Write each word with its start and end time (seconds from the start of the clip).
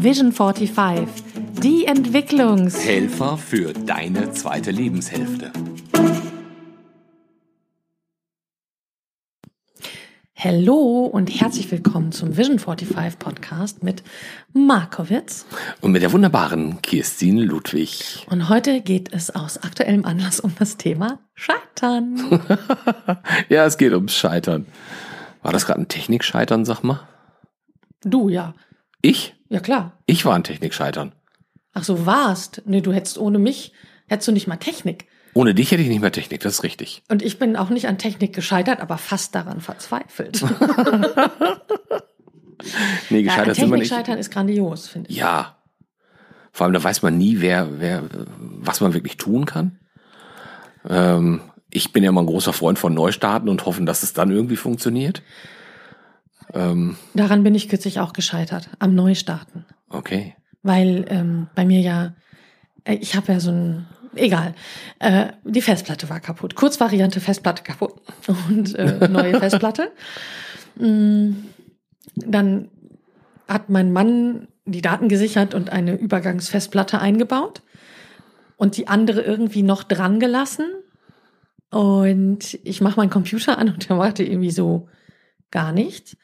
Vision 0.00 0.30
45, 0.30 1.10
die 1.60 1.86
Entwicklungs... 1.86 2.86
Helfer 2.86 3.36
für 3.36 3.72
deine 3.72 4.30
zweite 4.30 4.70
Lebenshälfte. 4.70 5.50
Hallo 10.36 11.04
und 11.06 11.40
herzlich 11.40 11.68
willkommen 11.72 12.12
zum 12.12 12.36
Vision 12.36 12.60
45 12.60 13.18
Podcast 13.18 13.82
mit 13.82 14.04
Markowitz. 14.52 15.46
Und 15.80 15.90
mit 15.90 16.02
der 16.02 16.12
wunderbaren 16.12 16.80
Kirstin 16.80 17.38
Ludwig. 17.38 18.24
Und 18.30 18.48
heute 18.48 18.82
geht 18.82 19.12
es 19.12 19.34
aus 19.34 19.58
aktuellem 19.58 20.04
Anlass 20.04 20.38
um 20.38 20.54
das 20.56 20.76
Thema 20.76 21.18
Scheitern. 21.34 22.40
ja, 23.48 23.66
es 23.66 23.76
geht 23.76 23.92
ums 23.92 24.14
Scheitern. 24.14 24.66
War 25.42 25.52
das 25.52 25.66
gerade 25.66 25.80
ein 25.80 25.88
Technikscheitern, 25.88 26.64
sag 26.64 26.84
mal? 26.84 27.00
Du, 28.04 28.28
ja. 28.28 28.54
Ich? 29.02 29.34
Ja, 29.48 29.60
klar. 29.60 29.98
Ich 30.06 30.24
war 30.24 30.34
ein 30.34 30.44
Technikscheitern. 30.44 31.12
Ach 31.72 31.84
so, 31.84 32.06
warst. 32.06 32.62
Nee, 32.66 32.80
du 32.80 32.92
hättest 32.92 33.18
ohne 33.18 33.38
mich, 33.38 33.72
hättest 34.06 34.28
du 34.28 34.32
nicht 34.32 34.46
mal 34.46 34.56
Technik. 34.56 35.06
Ohne 35.34 35.54
dich 35.54 35.70
hätte 35.70 35.82
ich 35.82 35.88
nicht 35.88 36.00
mehr 36.00 36.10
Technik, 36.10 36.40
das 36.40 36.54
ist 36.54 36.62
richtig. 36.64 37.02
Und 37.08 37.22
ich 37.22 37.38
bin 37.38 37.56
auch 37.56 37.70
nicht 37.70 37.86
an 37.86 37.98
Technik 37.98 38.34
gescheitert, 38.34 38.80
aber 38.80 38.98
fast 38.98 39.34
daran 39.34 39.60
verzweifelt. 39.60 40.42
nee, 43.10 43.22
gescheitert 43.22 43.48
ja, 43.48 43.54
sind 43.54 43.70
wir 43.70 43.78
nicht. 43.78 43.88
scheitern 43.88 44.18
ist 44.18 44.30
grandios, 44.30 44.88
finde 44.88 45.10
ich. 45.10 45.16
Ja. 45.16 45.56
Vor 46.50 46.64
allem, 46.64 46.74
da 46.74 46.82
weiß 46.82 47.02
man 47.02 47.16
nie, 47.16 47.40
wer, 47.40 47.78
wer, 47.78 48.02
was 48.38 48.80
man 48.80 48.94
wirklich 48.94 49.16
tun 49.16 49.44
kann. 49.44 49.78
Ähm, 50.88 51.40
ich 51.70 51.92
bin 51.92 52.02
ja 52.02 52.10
mal 52.10 52.22
ein 52.22 52.26
großer 52.26 52.52
Freund 52.52 52.78
von 52.78 52.94
Neustarten 52.94 53.48
und 53.48 53.66
hoffen, 53.66 53.86
dass 53.86 54.02
es 54.02 54.14
dann 54.14 54.30
irgendwie 54.30 54.56
funktioniert. 54.56 55.22
Ähm, 56.54 56.96
Daran 57.14 57.42
bin 57.42 57.54
ich 57.54 57.68
kürzlich 57.68 58.00
auch 58.00 58.12
gescheitert, 58.12 58.70
am 58.78 58.94
Neustarten. 58.94 59.64
Okay. 59.88 60.34
Weil 60.62 61.04
ähm, 61.08 61.48
bei 61.54 61.64
mir 61.64 61.80
ja, 61.80 62.14
äh, 62.84 62.94
ich 62.94 63.16
habe 63.16 63.32
ja 63.32 63.40
so 63.40 63.50
ein, 63.50 63.86
egal, 64.14 64.54
äh, 64.98 65.28
die 65.44 65.62
Festplatte 65.62 66.08
war 66.08 66.20
kaputt. 66.20 66.54
Kurzvariante 66.54 67.20
Festplatte 67.20 67.62
kaputt 67.62 68.00
und 68.48 68.74
äh, 68.74 69.08
neue 69.08 69.38
Festplatte. 69.38 69.92
Mm, 70.80 71.32
dann 72.14 72.68
hat 73.48 73.68
mein 73.68 73.90
Mann 73.90 74.46
die 74.64 74.80
Daten 74.80 75.08
gesichert 75.08 75.52
und 75.52 75.70
eine 75.70 75.96
Übergangsfestplatte 75.96 77.00
eingebaut 77.00 77.62
und 78.56 78.76
die 78.76 78.86
andere 78.86 79.22
irgendwie 79.22 79.62
noch 79.62 79.82
dran 79.82 80.20
gelassen. 80.20 80.66
Und 81.70 82.58
ich 82.62 82.80
mache 82.80 83.00
meinen 83.00 83.10
Computer 83.10 83.58
an 83.58 83.70
und 83.70 83.88
der 83.88 83.96
machte 83.96 84.22
irgendwie 84.22 84.52
so 84.52 84.88
gar 85.50 85.72
nichts. 85.72 86.16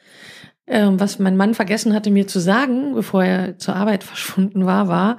Ähm, 0.67 0.99
was 0.99 1.19
mein 1.19 1.37
Mann 1.37 1.53
vergessen 1.53 1.93
hatte 1.93 2.11
mir 2.11 2.27
zu 2.27 2.41
sagen, 2.41 2.95
bevor 2.95 3.23
er 3.23 3.59
zur 3.59 3.77
Arbeit 3.77 4.05
verschwunden 4.05 4.65
war, 4.65 4.89
war, 4.89 5.19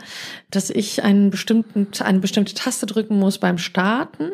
dass 0.49 0.69
ich 0.69 1.03
einen 1.03 1.29
bestimmten, 1.29 1.87
eine 1.99 2.19
bestimmte 2.19 2.53
Taste 2.53 2.85
drücken 2.85 3.19
muss 3.19 3.37
beim 3.37 3.57
Starten. 3.57 4.31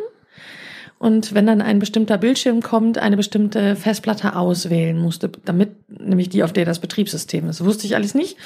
Und 1.00 1.34
wenn 1.34 1.48
dann 1.48 1.64
ein 1.64 1.80
bestimmter 1.80 2.20
Bildschirm 2.20 2.62
kommt, 2.62 3.00
eine 3.00 3.18
bestimmte 3.18 3.76
Festplatte 3.76 4.36
auswählen 4.36 5.00
musste, 5.00 5.32
damit 5.46 5.90
nämlich 5.90 6.30
die, 6.30 6.44
auf 6.44 6.54
der 6.54 6.64
das 6.64 6.78
Betriebssystem 6.78 7.50
ist. 7.50 7.66
Wusste 7.66 7.88
ich 7.88 7.96
alles 7.96 8.14
nicht. 8.14 8.38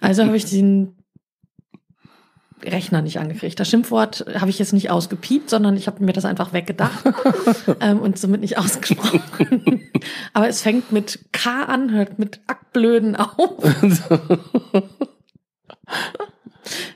Also 0.00 0.24
habe 0.24 0.36
ich 0.36 0.44
den 0.44 0.94
Rechner 2.64 3.02
nicht 3.02 3.18
angekriegt. 3.18 3.60
Das 3.60 3.68
Schimpfwort 3.68 4.24
habe 4.38 4.50
ich 4.50 4.58
jetzt 4.58 4.72
nicht 4.72 4.90
ausgepiept, 4.90 5.50
sondern 5.50 5.76
ich 5.76 5.86
habe 5.86 6.02
mir 6.04 6.12
das 6.12 6.24
einfach 6.24 6.52
weggedacht 6.52 7.04
ähm, 7.80 8.00
und 8.00 8.18
somit 8.18 8.40
nicht 8.40 8.58
ausgesprochen. 8.58 9.82
Aber 10.32 10.48
es 10.48 10.62
fängt 10.62 10.90
mit 10.92 11.32
K 11.32 11.64
an, 11.64 11.92
hört 11.92 12.18
mit 12.18 12.40
Ackblöden 12.46 13.16
auf. 13.16 13.62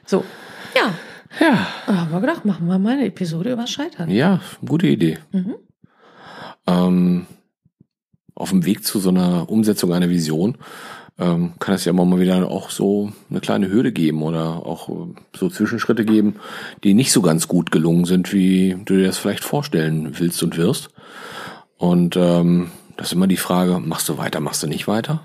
so, 0.07 0.25
ja. 0.75 0.95
Ja. 1.39 1.67
Da 1.87 1.97
haben 1.97 2.11
wir 2.11 2.21
gedacht, 2.21 2.45
machen 2.45 2.67
wir 2.67 2.79
mal 2.79 2.95
eine 2.95 3.07
Episode 3.07 3.53
über 3.53 3.67
Scheitern. 3.67 4.11
Ja, 4.11 4.41
gute 4.67 4.89
Idee. 4.89 5.19
Mhm. 5.31 5.55
Ähm, 6.67 7.27
auf 8.35 8.51
dem 8.51 8.65
Weg 8.65 8.85
zu 8.85 8.99
so 8.99 9.11
einer 9.11 9.49
Umsetzung 9.49 9.93
einer 9.93 10.09
Vision 10.09 10.57
ähm, 11.21 11.53
kann 11.59 11.75
es 11.75 11.85
ja 11.85 11.91
immer 11.91 12.07
mal 12.07 12.19
wieder 12.19 12.49
auch 12.49 12.71
so 12.71 13.13
eine 13.29 13.41
kleine 13.41 13.71
Hürde 13.71 13.93
geben 13.93 14.23
oder 14.23 14.67
auch 14.67 14.89
äh, 14.89 15.15
so 15.37 15.51
Zwischenschritte 15.51 16.05
geben, 16.07 16.37
die 16.83 16.95
nicht 16.95 17.13
so 17.13 17.21
ganz 17.21 17.47
gut 17.47 17.71
gelungen 17.71 18.07
sind, 18.07 18.33
wie 18.33 18.77
du 18.87 18.97
dir 18.97 19.07
das 19.07 19.19
vielleicht 19.19 19.45
vorstellen 19.45 20.19
willst 20.19 20.43
und 20.43 20.57
wirst. 20.57 20.89
Und 21.77 22.17
ähm, 22.17 22.71
das 22.97 23.09
ist 23.09 23.13
immer 23.13 23.27
die 23.27 23.37
Frage, 23.37 23.81
machst 23.81 24.09
du 24.09 24.17
weiter, 24.17 24.41
machst 24.41 24.63
du 24.63 24.67
nicht 24.67 24.89
weiter? 24.89 25.23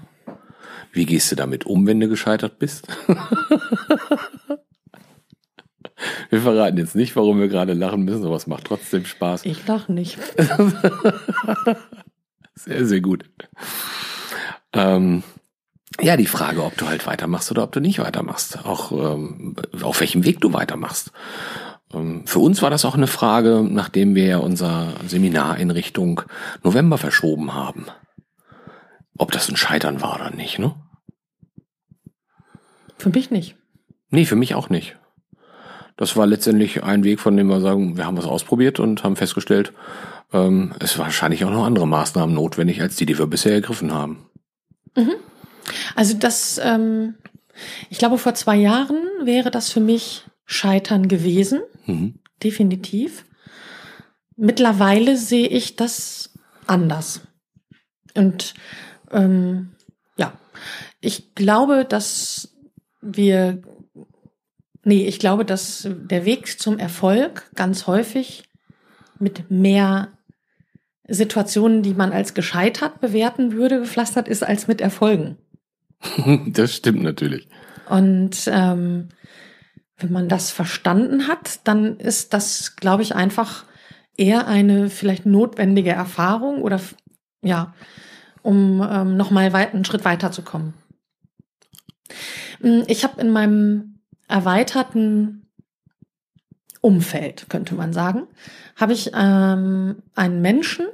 Wie 0.92 1.06
gehst 1.06 1.32
du 1.32 1.36
damit 1.36 1.66
um, 1.66 1.88
wenn 1.88 2.00
du 2.00 2.10
gescheitert 2.10 2.60
bist? 2.60 2.88
wir 6.30 6.42
verraten 6.42 6.78
jetzt 6.78 6.96
nicht, 6.96 7.16
warum 7.16 7.40
wir 7.40 7.48
gerade 7.48 7.74
lachen 7.74 8.04
müssen, 8.04 8.26
aber 8.26 8.36
es 8.36 8.48
macht 8.48 8.66
trotzdem 8.66 9.06
Spaß. 9.06 9.46
Ich 9.46 9.66
lache 9.68 9.92
nicht. 9.92 10.18
sehr, 12.56 12.86
sehr 12.86 13.02
gut. 13.02 13.26
Ähm, 14.74 15.24
ja, 16.02 16.18
die 16.18 16.26
Frage, 16.26 16.64
ob 16.64 16.78
du 16.78 16.88
halt 16.88 17.08
weitermachst 17.08 17.52
oder 17.52 17.64
ob 17.64 17.72
du 17.72 17.80
nicht 17.80 18.00
weitermachst. 18.00 18.66
Auch 18.66 18.92
ähm, 18.92 19.56
auf 19.82 20.00
welchem 20.00 20.26
Weg 20.26 20.42
du 20.42 20.54
weitermachst. 20.54 21.12
Ähm, 21.94 22.26
für 22.26 22.40
uns 22.40 22.62
war 22.62 22.70
das 22.70 22.86
auch 22.86 22.96
eine 22.96 23.08
Frage, 23.08 23.66
nachdem 23.68 24.16
wir 24.16 24.26
ja 24.26 24.38
unser 24.38 24.94
Seminar 25.08 25.58
in 25.58 25.72
Richtung 25.72 26.22
November 26.64 26.98
verschoben 26.98 27.54
haben. 27.54 27.86
Ob 29.18 29.32
das 29.32 29.50
ein 29.50 29.56
Scheitern 29.56 30.02
war 30.02 30.16
oder 30.16 30.32
nicht, 30.32 30.60
ne? 30.60 30.76
Für 32.98 33.10
mich 33.10 33.32
nicht. 33.32 33.56
Nee, 34.10 34.26
für 34.26 34.36
mich 34.36 34.56
auch 34.56 34.70
nicht. 34.70 34.98
Das 35.98 36.18
war 36.18 36.28
letztendlich 36.28 36.84
ein 36.84 37.06
Weg, 37.06 37.22
von 37.22 37.38
dem 37.38 37.48
wir 37.48 37.62
sagen, 37.62 37.96
wir 37.96 38.06
haben 38.06 38.18
was 38.18 38.26
ausprobiert 38.26 38.80
und 38.80 39.04
haben 39.04 39.16
festgestellt, 39.16 39.72
ähm, 40.34 40.74
es 40.80 40.98
war 40.98 41.06
wahrscheinlich 41.06 41.46
auch 41.46 41.52
noch 41.52 41.66
andere 41.66 41.88
Maßnahmen 41.88 42.36
notwendig, 42.36 42.82
als 42.82 42.98
die, 42.98 43.06
die 43.06 43.18
wir 43.18 43.28
bisher 43.28 43.54
ergriffen 43.54 43.94
haben. 43.94 44.30
Mhm. 44.98 45.14
Also 45.96 46.18
das, 46.18 46.59
ähm, 46.64 47.16
ich 47.90 47.98
glaube, 47.98 48.18
vor 48.18 48.34
zwei 48.36 48.56
Jahren 48.56 48.98
wäre 49.24 49.52
das 49.52 49.72
für 49.72 49.80
mich 49.80 50.26
Scheitern 50.46 51.08
gewesen. 51.08 51.62
Mhm. 51.86 52.20
Definitiv. 52.44 53.26
Mittlerweile 54.36 55.18
sehe 55.18 55.48
ich 55.48 55.76
das 55.76 56.34
anders. 56.68 57.22
Und 58.16 58.53
ähm, 59.12 59.72
ja, 60.18 60.34
ich 61.02 61.36
glaube, 61.36 61.86
dass 61.86 62.53
wir, 63.02 63.62
nee, 64.84 65.06
ich 65.08 65.20
glaube, 65.20 65.46
dass 65.46 65.88
der 65.90 66.26
Weg 66.26 66.59
zum 66.59 66.80
Erfolg 66.80 67.50
ganz 67.56 67.88
häufig 67.88 68.44
mit 69.20 69.50
mehr 69.50 70.12
Situationen, 71.08 71.84
die 71.84 71.94
man 71.94 72.12
als 72.12 72.34
gescheitert 72.34 73.00
bewerten 73.00 73.53
würde, 73.53 73.80
gepflastert 73.80 74.28
ist, 74.28 74.44
als 74.44 74.68
mit 74.68 74.82
Erfolgen. 74.82 75.38
das 76.48 76.76
stimmt 76.76 77.04
natürlich. 77.04 77.48
Und 77.90 78.48
ähm, 78.48 79.10
wenn 79.98 80.12
man 80.12 80.28
das 80.28 80.52
verstanden 80.52 81.28
hat, 81.28 81.60
dann 81.64 81.98
ist 81.98 82.34
das, 82.34 82.76
glaube 82.76 83.04
ich, 83.04 83.16
einfach 83.16 83.66
eher 84.18 84.48
eine 84.48 84.90
vielleicht 84.90 85.26
notwendige 85.26 85.92
Erfahrung 85.92 86.62
oder 86.62 86.80
ja, 87.42 87.74
um 88.42 88.86
ähm, 88.88 89.18
nochmal 89.18 89.54
einen 89.54 89.86
Schritt 89.86 90.06
weiterzukommen. 90.06 90.74
Hm, 92.62 92.84
ich 92.88 93.04
habe 93.04 93.22
in 93.22 93.30
meinem 93.30 94.00
erweiterten 94.28 95.48
Umfeld, 96.82 97.48
könnte 97.50 97.76
man 97.76 97.94
sagen, 97.94 98.28
habe 98.76 98.94
ich 98.94 99.12
ähm, 99.14 100.04
einen 100.16 100.42
Menschen, 100.42 100.86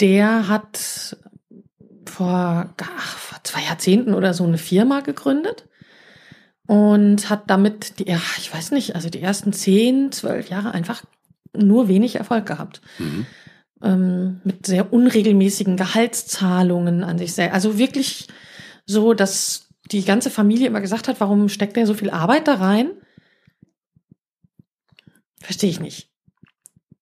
der 0.00 0.48
hat 0.48 1.16
vor, 2.10 2.74
ach, 2.80 3.16
vor 3.18 3.38
zwei 3.44 3.62
Jahrzehnten 3.62 4.14
oder 4.14 4.34
so 4.34 4.44
eine 4.44 4.58
Firma 4.58 5.00
gegründet 5.00 5.68
und 6.66 7.28
hat 7.28 7.50
damit 7.50 7.98
die, 7.98 8.08
ja, 8.08 8.20
ich 8.38 8.52
weiß 8.52 8.70
nicht, 8.70 8.94
also 8.94 9.08
die 9.10 9.20
ersten 9.20 9.52
zehn, 9.52 10.12
zwölf 10.12 10.48
Jahre 10.48 10.72
einfach 10.72 11.02
nur 11.56 11.88
wenig 11.88 12.16
Erfolg 12.16 12.46
gehabt. 12.46 12.80
Mhm. 12.98 13.26
Ähm, 13.82 14.40
mit 14.44 14.66
sehr 14.66 14.92
unregelmäßigen 14.92 15.76
Gehaltszahlungen 15.76 17.02
an 17.02 17.18
sich 17.18 17.32
selbst. 17.34 17.54
Also 17.54 17.78
wirklich 17.78 18.28
so, 18.86 19.12
dass 19.12 19.68
die 19.90 20.04
ganze 20.04 20.30
Familie 20.30 20.68
immer 20.68 20.80
gesagt 20.80 21.08
hat, 21.08 21.20
warum 21.20 21.48
steckt 21.48 21.76
der 21.76 21.86
so 21.86 21.94
viel 21.94 22.10
Arbeit 22.10 22.46
da 22.46 22.54
rein? 22.54 22.90
Verstehe 25.40 25.70
ich 25.70 25.80
nicht. 25.80 26.10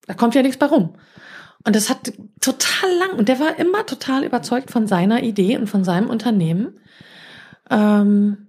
Da 0.06 0.14
kommt 0.14 0.34
ja 0.34 0.42
nichts 0.42 0.58
bei 0.58 0.66
rum. 0.66 0.94
Und 1.64 1.76
das 1.76 1.90
hat 1.90 2.12
total 2.40 2.90
lang, 2.98 3.18
und 3.18 3.28
der 3.28 3.38
war 3.38 3.58
immer 3.58 3.84
total 3.84 4.24
überzeugt 4.24 4.70
von 4.70 4.86
seiner 4.86 5.22
Idee 5.22 5.58
und 5.58 5.66
von 5.66 5.84
seinem 5.84 6.08
Unternehmen. 6.08 6.78
Ähm, 7.70 8.46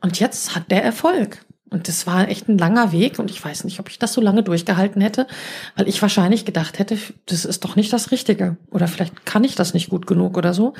und 0.00 0.18
jetzt 0.18 0.54
hat 0.56 0.70
der 0.70 0.82
Erfolg. 0.82 1.44
Und 1.70 1.86
das 1.86 2.04
war 2.08 2.28
echt 2.28 2.48
ein 2.48 2.58
langer 2.58 2.90
Weg 2.90 3.20
und 3.20 3.30
ich 3.30 3.42
weiß 3.42 3.62
nicht, 3.62 3.78
ob 3.78 3.88
ich 3.88 4.00
das 4.00 4.12
so 4.12 4.20
lange 4.20 4.42
durchgehalten 4.42 5.00
hätte, 5.00 5.28
weil 5.76 5.88
ich 5.88 6.02
wahrscheinlich 6.02 6.44
gedacht 6.44 6.80
hätte, 6.80 6.98
das 7.26 7.44
ist 7.44 7.64
doch 7.64 7.76
nicht 7.76 7.92
das 7.92 8.10
Richtige. 8.10 8.56
Oder 8.72 8.88
vielleicht 8.88 9.24
kann 9.24 9.44
ich 9.44 9.54
das 9.54 9.72
nicht 9.72 9.88
gut 9.88 10.08
genug 10.08 10.36
oder 10.36 10.52
so. 10.52 10.74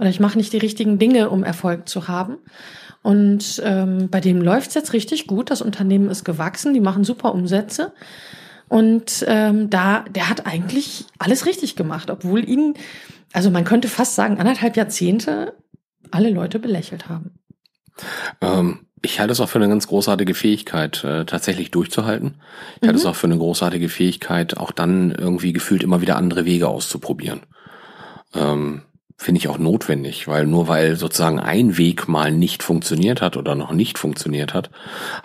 Oder 0.00 0.08
ich 0.08 0.18
mache 0.18 0.36
nicht 0.36 0.52
die 0.52 0.58
richtigen 0.58 0.98
Dinge, 0.98 1.30
um 1.30 1.44
Erfolg 1.44 1.88
zu 1.88 2.08
haben. 2.08 2.38
Und 3.02 3.62
ähm, 3.64 4.08
bei 4.10 4.20
dem 4.20 4.42
läuft's 4.42 4.74
jetzt 4.74 4.92
richtig 4.92 5.28
gut. 5.28 5.48
Das 5.48 5.62
Unternehmen 5.62 6.10
ist 6.10 6.24
gewachsen, 6.24 6.74
die 6.74 6.80
machen 6.80 7.04
super 7.04 7.32
Umsätze. 7.32 7.92
Und 8.72 9.22
ähm, 9.28 9.68
da, 9.68 10.06
der 10.14 10.30
hat 10.30 10.46
eigentlich 10.46 11.04
alles 11.18 11.44
richtig 11.44 11.76
gemacht, 11.76 12.08
obwohl 12.08 12.48
ihn, 12.48 12.72
also 13.34 13.50
man 13.50 13.64
könnte 13.64 13.86
fast 13.86 14.14
sagen, 14.14 14.38
anderthalb 14.38 14.78
Jahrzehnte 14.78 15.52
alle 16.10 16.30
Leute 16.30 16.58
belächelt 16.58 17.06
haben. 17.06 17.34
Ähm, 18.40 18.86
ich 19.02 19.20
halte 19.20 19.32
es 19.32 19.40
auch 19.40 19.50
für 19.50 19.58
eine 19.58 19.68
ganz 19.68 19.88
großartige 19.88 20.32
Fähigkeit, 20.32 21.04
äh, 21.04 21.26
tatsächlich 21.26 21.70
durchzuhalten. 21.70 22.36
Ich 22.76 22.80
mhm. 22.80 22.86
halte 22.86 22.98
es 23.00 23.04
auch 23.04 23.14
für 23.14 23.26
eine 23.26 23.36
großartige 23.36 23.90
Fähigkeit, 23.90 24.56
auch 24.56 24.70
dann 24.70 25.10
irgendwie 25.10 25.52
gefühlt 25.52 25.82
immer 25.82 26.00
wieder 26.00 26.16
andere 26.16 26.46
Wege 26.46 26.68
auszuprobieren. 26.68 27.42
Ähm, 28.32 28.84
Finde 29.18 29.38
ich 29.38 29.48
auch 29.48 29.58
notwendig, 29.58 30.28
weil 30.28 30.46
nur 30.46 30.66
weil 30.66 30.96
sozusagen 30.96 31.40
ein 31.40 31.76
Weg 31.76 32.08
mal 32.08 32.32
nicht 32.32 32.62
funktioniert 32.62 33.20
hat 33.20 33.36
oder 33.36 33.54
noch 33.54 33.72
nicht 33.72 33.98
funktioniert 33.98 34.54
hat, 34.54 34.70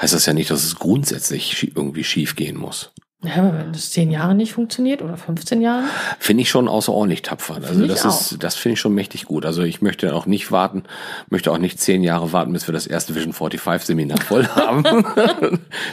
heißt 0.01 0.13
das 0.13 0.25
ja 0.25 0.33
nicht, 0.33 0.51
dass 0.51 0.65
es 0.65 0.75
grundsätzlich 0.75 1.71
irgendwie 1.77 2.03
schief 2.03 2.35
gehen 2.35 2.57
muss. 2.57 2.91
Ja, 3.23 3.37
aber 3.37 3.57
wenn 3.57 3.73
das 3.73 3.89
zehn 3.89 4.11
Jahre 4.11 4.35
nicht 4.35 4.53
funktioniert 4.53 5.01
oder 5.01 5.17
15 5.17 5.59
Jahre? 5.59 5.85
Finde 6.19 6.43
ich 6.43 6.49
schon 6.49 6.67
außerordentlich 6.67 7.23
tapfer. 7.23 7.55
Also 7.55 7.87
das 7.87 8.05
ist, 8.05 8.43
das 8.43 8.55
finde 8.55 8.73
ich 8.73 8.79
schon 8.79 8.93
mächtig 8.93 9.25
gut. 9.25 9.43
Also 9.43 9.63
ich 9.63 9.81
möchte 9.81 10.13
auch 10.13 10.27
nicht 10.27 10.51
warten, 10.51 10.83
möchte 11.29 11.51
auch 11.51 11.57
nicht 11.57 11.79
zehn 11.79 12.03
Jahre 12.03 12.31
warten, 12.31 12.53
bis 12.53 12.67
wir 12.67 12.73
das 12.73 12.85
erste 12.85 13.15
Vision 13.15 13.33
45 13.33 13.87
Seminar 13.87 14.21
voll 14.21 14.47
haben. 14.55 14.83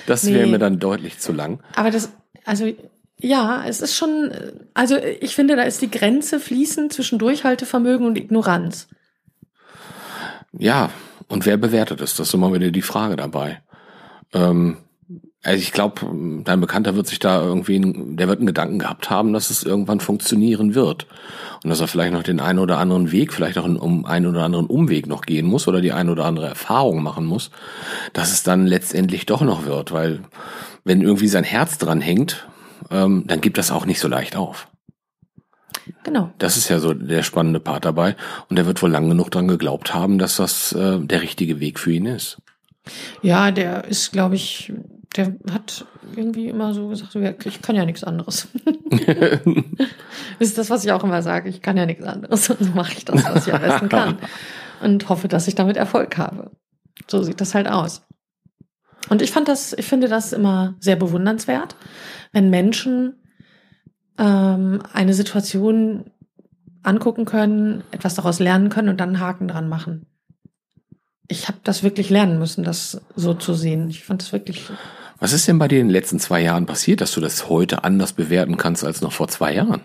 das 0.06 0.24
nee. 0.24 0.34
wäre 0.34 0.48
mir 0.48 0.58
dann 0.58 0.78
deutlich 0.78 1.18
zu 1.18 1.32
lang. 1.32 1.60
Aber 1.76 1.90
das, 1.90 2.10
also 2.44 2.70
ja, 3.18 3.64
es 3.66 3.80
ist 3.80 3.96
schon, 3.96 4.30
also 4.74 4.96
ich 4.98 5.34
finde, 5.34 5.56
da 5.56 5.62
ist 5.62 5.80
die 5.80 5.90
Grenze 5.90 6.38
fließend 6.38 6.92
zwischen 6.92 7.18
Durchhaltevermögen 7.18 8.06
und 8.06 8.18
Ignoranz. 8.18 8.88
Ja, 10.52 10.90
und 11.28 11.46
wer 11.46 11.56
bewertet 11.56 12.02
es? 12.02 12.16
Das 12.16 12.28
ist 12.28 12.34
immer 12.34 12.52
wieder 12.52 12.70
die 12.70 12.82
Frage 12.82 13.16
dabei. 13.16 13.62
Ähm, 14.34 14.76
also 15.44 15.58
ich 15.58 15.72
glaube, 15.72 16.00
dein 16.42 16.60
Bekannter 16.60 16.96
wird 16.96 17.06
sich 17.06 17.18
da 17.18 17.42
irgendwie, 17.42 17.78
der 18.16 18.28
wird 18.28 18.38
einen 18.38 18.46
Gedanken 18.46 18.78
gehabt 18.78 19.10
haben, 19.10 19.34
dass 19.34 19.50
es 19.50 19.62
irgendwann 19.62 20.00
funktionieren 20.00 20.74
wird. 20.74 21.06
Und 21.62 21.70
dass 21.70 21.80
er 21.80 21.86
vielleicht 21.86 22.14
noch 22.14 22.22
den 22.22 22.40
einen 22.40 22.58
oder 22.58 22.78
anderen 22.78 23.12
Weg, 23.12 23.32
vielleicht 23.32 23.58
auch 23.58 23.66
um 23.66 24.06
einen 24.06 24.26
oder 24.26 24.42
anderen 24.42 24.66
Umweg 24.66 25.06
noch 25.06 25.22
gehen 25.22 25.46
muss 25.46 25.68
oder 25.68 25.82
die 25.82 25.92
eine 25.92 26.10
oder 26.12 26.24
andere 26.24 26.48
Erfahrung 26.48 27.02
machen 27.02 27.26
muss, 27.26 27.50
dass 28.14 28.32
es 28.32 28.42
dann 28.42 28.66
letztendlich 28.66 29.26
doch 29.26 29.42
noch 29.42 29.66
wird. 29.66 29.92
Weil 29.92 30.20
wenn 30.82 31.02
irgendwie 31.02 31.28
sein 31.28 31.44
Herz 31.44 31.76
dran 31.76 32.00
hängt, 32.00 32.46
ähm, 32.90 33.24
dann 33.26 33.42
gibt 33.42 33.58
das 33.58 33.70
auch 33.70 33.84
nicht 33.84 34.00
so 34.00 34.08
leicht 34.08 34.36
auf. 34.36 34.68
Genau. 36.04 36.30
Das 36.38 36.56
ist 36.56 36.70
ja 36.70 36.78
so 36.78 36.94
der 36.94 37.22
spannende 37.22 37.60
Part 37.60 37.84
dabei. 37.84 38.16
Und 38.48 38.58
er 38.58 38.64
wird 38.64 38.82
wohl 38.82 38.90
lang 38.90 39.10
genug 39.10 39.30
dran 39.30 39.48
geglaubt 39.48 39.92
haben, 39.94 40.18
dass 40.18 40.36
das 40.36 40.72
äh, 40.72 40.98
der 41.00 41.20
richtige 41.20 41.60
Weg 41.60 41.78
für 41.78 41.92
ihn 41.92 42.06
ist. 42.06 42.38
Ja, 43.22 43.50
der 43.50 43.84
ist, 43.84 44.12
glaube 44.12 44.34
ich, 44.34 44.72
der 45.16 45.36
hat 45.50 45.86
irgendwie 46.16 46.48
immer 46.48 46.74
so 46.74 46.88
gesagt, 46.88 47.46
ich 47.46 47.62
kann 47.62 47.76
ja 47.76 47.84
nichts 47.84 48.02
anderes. 48.02 48.48
das 48.90 50.48
ist 50.48 50.58
das, 50.58 50.70
was 50.70 50.84
ich 50.84 50.92
auch 50.92 51.04
immer 51.04 51.22
sage. 51.22 51.48
Ich 51.48 51.62
kann 51.62 51.76
ja 51.76 51.86
nichts 51.86 52.04
anderes. 52.04 52.50
Und 52.50 52.58
so 52.64 52.72
mache 52.72 52.94
ich 52.94 53.04
das, 53.04 53.24
was 53.24 53.46
ich 53.46 53.54
am 53.54 53.60
besten 53.60 53.88
kann. 53.88 54.18
Und 54.82 55.08
hoffe, 55.08 55.28
dass 55.28 55.46
ich 55.46 55.54
damit 55.54 55.76
Erfolg 55.76 56.18
habe. 56.18 56.50
So 57.08 57.22
sieht 57.22 57.40
das 57.40 57.54
halt 57.54 57.68
aus. 57.68 58.02
Und 59.08 59.22
ich 59.22 59.30
fand 59.30 59.48
das, 59.48 59.72
ich 59.74 59.86
finde 59.86 60.08
das 60.08 60.32
immer 60.32 60.74
sehr 60.80 60.96
bewundernswert, 60.96 61.76
wenn 62.32 62.50
Menschen 62.50 63.16
ähm, 64.18 64.82
eine 64.92 65.14
Situation 65.14 66.10
angucken 66.82 67.24
können, 67.24 67.84
etwas 67.90 68.14
daraus 68.14 68.40
lernen 68.40 68.68
können 68.68 68.88
und 68.88 69.00
dann 69.00 69.10
einen 69.10 69.20
Haken 69.20 69.48
dran 69.48 69.68
machen. 69.68 70.06
Ich 71.28 71.48
habe 71.48 71.58
das 71.64 71.82
wirklich 71.82 72.10
lernen 72.10 72.38
müssen, 72.38 72.64
das 72.64 73.00
so 73.16 73.34
zu 73.34 73.54
sehen. 73.54 73.88
Ich 73.88 74.04
fand 74.04 74.22
das 74.22 74.32
wirklich 74.32 74.70
was 75.24 75.32
ist 75.32 75.48
denn 75.48 75.58
bei 75.58 75.68
dir 75.68 75.80
in 75.80 75.86
den 75.86 75.92
letzten 75.92 76.18
zwei 76.18 76.42
Jahren 76.42 76.66
passiert, 76.66 77.00
dass 77.00 77.12
du 77.12 77.20
das 77.22 77.48
heute 77.48 77.82
anders 77.82 78.12
bewerten 78.12 78.58
kannst 78.58 78.84
als 78.84 79.00
noch 79.00 79.12
vor 79.12 79.26
zwei 79.26 79.54
Jahren? 79.54 79.80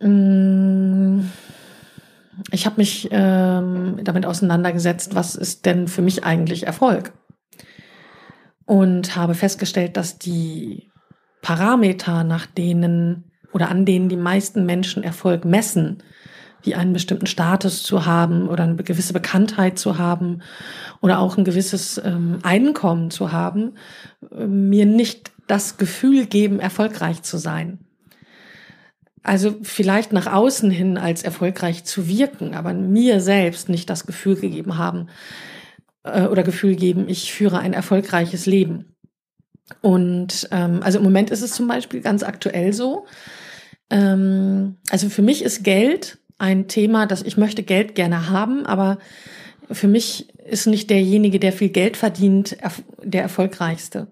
Mm, 0.00 1.28
ich 2.50 2.64
habe 2.64 2.76
mich 2.78 3.10
ähm, 3.10 4.00
damit 4.02 4.24
auseinandergesetzt, 4.24 5.14
was 5.14 5.34
ist 5.34 5.66
denn 5.66 5.88
für 5.88 6.00
mich 6.00 6.24
eigentlich 6.24 6.66
Erfolg? 6.66 7.12
Und 8.64 9.14
habe 9.14 9.34
festgestellt, 9.34 9.98
dass 9.98 10.18
die 10.18 10.90
Parameter, 11.42 12.24
nach 12.24 12.46
denen 12.46 13.30
oder 13.52 13.68
an 13.68 13.84
denen 13.84 14.08
die 14.08 14.16
meisten 14.16 14.64
Menschen 14.64 15.02
Erfolg 15.02 15.44
messen, 15.44 16.02
wie 16.68 16.74
einen 16.74 16.92
bestimmten 16.92 17.26
Status 17.26 17.82
zu 17.82 18.04
haben 18.04 18.46
oder 18.46 18.64
eine 18.64 18.76
gewisse 18.76 19.14
Bekanntheit 19.14 19.78
zu 19.78 19.96
haben 19.96 20.42
oder 21.00 21.18
auch 21.18 21.38
ein 21.38 21.44
gewisses 21.44 21.98
ähm, 22.04 22.40
Einkommen 22.42 23.10
zu 23.10 23.32
haben, 23.32 23.72
äh, 24.30 24.46
mir 24.46 24.84
nicht 24.84 25.32
das 25.46 25.78
Gefühl 25.78 26.26
geben, 26.26 26.60
erfolgreich 26.60 27.22
zu 27.22 27.38
sein. 27.38 27.78
Also 29.22 29.56
vielleicht 29.62 30.12
nach 30.12 30.26
außen 30.26 30.70
hin 30.70 30.98
als 30.98 31.22
erfolgreich 31.22 31.84
zu 31.84 32.06
wirken, 32.06 32.54
aber 32.54 32.74
mir 32.74 33.20
selbst 33.20 33.70
nicht 33.70 33.88
das 33.88 34.04
Gefühl 34.04 34.36
gegeben 34.36 34.76
haben 34.76 35.08
äh, 36.02 36.24
oder 36.24 36.42
Gefühl 36.42 36.76
geben, 36.76 37.08
ich 37.08 37.32
führe 37.32 37.60
ein 37.60 37.72
erfolgreiches 37.72 38.44
Leben. 38.44 38.94
Und 39.80 40.48
ähm, 40.50 40.82
also 40.82 40.98
im 40.98 41.04
Moment 41.04 41.30
ist 41.30 41.42
es 41.42 41.52
zum 41.52 41.66
Beispiel 41.66 42.02
ganz 42.02 42.22
aktuell 42.22 42.74
so. 42.74 43.06
Ähm, 43.88 44.76
also 44.90 45.08
für 45.08 45.22
mich 45.22 45.42
ist 45.42 45.64
Geld 45.64 46.17
ein 46.38 46.68
Thema, 46.68 47.06
dass 47.06 47.22
ich 47.22 47.36
möchte 47.36 47.62
Geld 47.62 47.94
gerne 47.94 48.30
haben, 48.30 48.64
aber 48.64 48.98
für 49.70 49.88
mich 49.88 50.28
ist 50.38 50.66
nicht 50.66 50.88
derjenige, 50.88 51.38
der 51.38 51.52
viel 51.52 51.68
Geld 51.68 51.96
verdient, 51.96 52.56
der 53.02 53.22
erfolgreichste, 53.22 54.08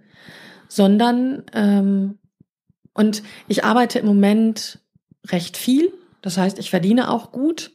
sondern 0.69 1.44
ähm, 1.55 2.19
und 2.93 3.23
ich 3.46 3.64
arbeite 3.64 3.99
im 3.99 4.06
Moment 4.06 4.81
recht 5.28 5.56
viel. 5.56 5.93
Das 6.23 6.38
heißt, 6.38 6.58
ich 6.58 6.70
verdiene 6.70 7.11
auch 7.11 7.31
gut, 7.31 7.73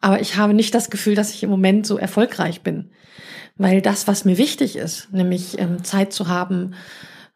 aber 0.00 0.20
ich 0.20 0.36
habe 0.36 0.54
nicht 0.54 0.74
das 0.74 0.90
Gefühl, 0.90 1.14
dass 1.14 1.34
ich 1.34 1.42
im 1.42 1.50
Moment 1.50 1.86
so 1.86 1.96
erfolgreich 1.98 2.62
bin, 2.62 2.90
weil 3.56 3.82
das, 3.82 4.08
was 4.08 4.24
mir 4.24 4.38
wichtig 4.38 4.76
ist, 4.76 5.12
nämlich 5.12 5.58
ähm, 5.58 5.84
Zeit 5.84 6.12
zu 6.12 6.28
haben, 6.28 6.74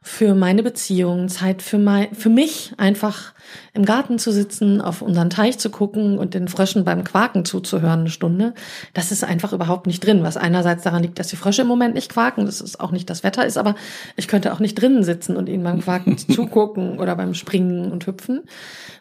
für 0.01 0.37
meine 0.37 0.63
Beziehung, 0.63 1.29
Zeit 1.29 1.61
für, 1.61 1.79
mein, 1.79 2.15
für 2.15 2.29
mich, 2.29 2.73
einfach 2.77 3.35
im 3.75 3.85
Garten 3.85 4.21
zu 4.21 4.31
sitzen, 4.31 4.81
auf 4.81 5.03
unseren 5.03 5.29
Teich 5.29 5.59
zu 5.59 5.71
gucken 5.71 6.19
und 6.19 6.35
den 6.35 6.47
Fröschen 6.47 6.85
beim 6.85 7.03
Quaken 7.03 7.45
zuzuhören 7.45 8.01
eine 8.01 8.11
Stunde. 8.11 8.55
Das 8.95 9.11
ist 9.11 9.25
einfach 9.25 9.53
überhaupt 9.53 9.89
nicht 9.89 10.05
drin, 10.07 10.23
was 10.23 10.37
einerseits 10.37 10.85
daran 10.85 11.03
liegt, 11.03 11.19
dass 11.19 11.29
die 11.29 11.37
Frösche 11.37 11.63
im 11.63 11.69
Moment 11.69 11.95
nicht 11.95 12.13
quaken, 12.13 12.47
das 12.47 12.61
ist 12.61 12.79
auch 12.79 12.93
nicht 12.93 13.11
das 13.11 13.25
Wetter 13.25 13.45
ist, 13.45 13.59
aber 13.59 13.75
ich 14.17 14.29
könnte 14.29 14.53
auch 14.53 14.61
nicht 14.61 14.81
drinnen 14.81 15.03
sitzen 15.03 15.37
und 15.37 15.49
ihnen 15.49 15.65
beim 15.65 15.81
Quaken 15.81 16.17
zugucken 16.19 17.01
oder 17.01 17.17
beim 17.17 17.35
Springen 17.35 17.91
und 17.91 18.07
Hüpfen, 18.07 18.45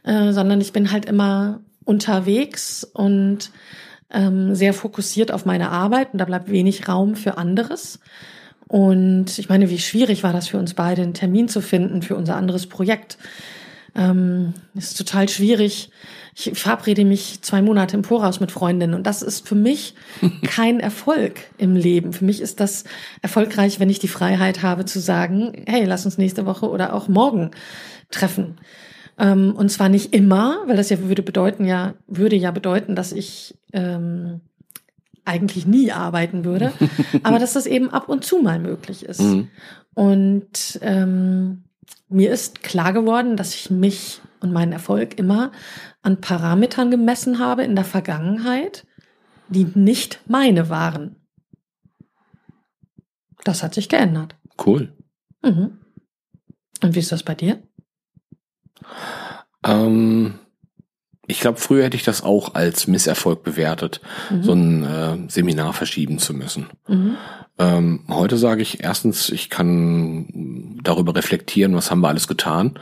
äh, 0.04 0.32
sondern 0.32 0.62
ich 0.62 0.74
bin 0.74 0.92
halt 0.92 1.06
immer 1.06 1.62
unterwegs 1.86 2.84
und 2.84 3.52
ähm, 4.10 4.56
sehr 4.56 4.74
fokussiert 4.74 5.32
auf 5.32 5.46
meine 5.46 5.70
Arbeit 5.70 6.14
und 6.14 6.20
da 6.20 6.26
bleibt 6.26 6.50
wenig 6.50 6.88
Raum 6.88 7.16
für 7.16 7.38
anderes. 7.38 8.00
Und 8.68 9.38
ich 9.38 9.50
meine, 9.50 9.70
wie 9.70 9.80
schwierig 9.80 10.24
war 10.24 10.34
das 10.34 10.48
für 10.48 10.58
uns 10.58 10.74
beide, 10.74 11.02
einen 11.02 11.14
Termin 11.14 11.48
zu 11.48 11.62
finden 11.62 12.02
für 12.02 12.16
unser 12.16 12.36
anderes 12.36 12.68
Projekt. 12.68 13.18
Ähm, 13.96 14.54
ist 14.76 14.98
total 14.98 15.30
schwierig. 15.30 15.90
Ich 16.36 16.52
verabrede 16.54 17.04
mich 17.04 17.42
zwei 17.42 17.64
Monate 17.64 17.98
im 17.98 18.04
Voraus 18.04 18.40
mit 18.40 18.52
Freundinnen 18.52 18.94
und 18.94 19.08
das 19.08 19.24
ist 19.24 19.48
für 19.48 19.56
mich 19.56 19.96
kein 20.46 20.80
Erfolg 20.80 21.40
im 21.58 21.76
Leben. 21.76 22.14
Für 22.14 22.26
mich 22.26 22.42
ist 22.42 22.60
das 22.60 22.84
erfolgreich, 23.22 23.80
wenn 23.80 23.90
ich 23.90 24.00
die 24.00 24.08
Freiheit 24.08 24.62
habe 24.62 24.86
zu 24.86 25.00
sagen, 25.00 25.64
hey, 25.66 25.86
lass 25.86 26.06
uns 26.06 26.18
nächste 26.18 26.46
Woche 26.46 26.70
oder 26.70 26.94
auch 26.94 27.08
morgen 27.08 27.52
treffen. 28.12 28.58
Ähm, 29.18 29.56
und 29.56 29.70
zwar 29.70 29.90
nicht 29.90 30.14
immer, 30.14 30.60
weil 30.68 30.78
das 30.78 30.90
ja 30.90 31.02
würde 31.02 31.24
bedeuten 31.24 31.66
ja, 31.66 31.96
würde 32.06 32.36
ja 32.36 32.52
bedeuten, 32.52 32.96
dass 32.96 33.12
ich 33.14 33.56
ähm, 33.74 34.42
eigentlich 35.28 35.66
nie 35.66 35.92
arbeiten 35.92 36.46
würde, 36.46 36.74
aber 37.24 37.40
dass 37.40 37.54
das 37.54 37.66
eben 37.66 37.90
ab 37.90 38.10
und 38.10 38.24
zu 38.24 38.40
mal 38.40 38.60
möglich 38.60 39.06
ist. 39.06 39.22
Mhm. 39.22 39.50
Und 39.94 40.80
ähm, 40.82 41.64
mir 42.10 42.32
ist 42.32 42.64
klar 42.64 42.94
geworden, 42.94 43.38
dass 43.38 43.54
ich 43.56 43.70
mich 43.70 44.22
und 44.40 44.54
meinen 44.54 44.72
Erfolg 44.72 45.18
immer 45.18 45.52
an 46.02 46.22
Parametern 46.22 46.92
gemessen 46.92 47.40
habe 47.40 47.64
in 47.64 47.76
der 47.76 47.86
Vergangenheit, 47.86 48.86
die 49.50 49.66
nicht 49.76 50.22
meine 50.28 50.70
waren. 50.70 51.16
Das 53.44 53.64
hat 53.64 53.74
sich 53.74 53.90
geändert. 53.90 54.36
Cool. 54.64 54.94
Mhm. 55.42 55.80
Und 56.84 56.96
wie 56.96 57.00
ist 57.00 57.12
das 57.12 57.24
bei 57.24 57.36
dir? 57.36 57.64
Ähm, 59.64 60.40
ich 61.28 61.42
glaube, 61.42 61.60
früher 61.60 61.84
hätte 61.84 61.98
ich 61.98 62.04
das 62.04 62.24
auch 62.24 62.56
als 62.56 62.88
Misserfolg 62.88 63.44
bewertet, 63.44 64.02
mhm. 64.30 64.44
so 64.44 64.54
ein 64.54 64.84
äh, 64.84 65.18
Seminar 65.30 65.74
verschieben 65.74 66.20
zu 66.20 66.34
müssen. 66.34 66.68
Mhm. 66.88 67.18
Ähm, 67.60 68.00
heute 68.08 68.38
sage 68.38 68.62
ich 68.62 68.84
erstens, 68.84 69.30
ich 69.30 69.50
kann 69.50 70.80
darüber 70.84 71.16
reflektieren, 71.16 71.76
was 71.76 71.92
haben 71.92 72.02
wir 72.02 72.08
alles 72.08 72.28
getan, 72.28 72.80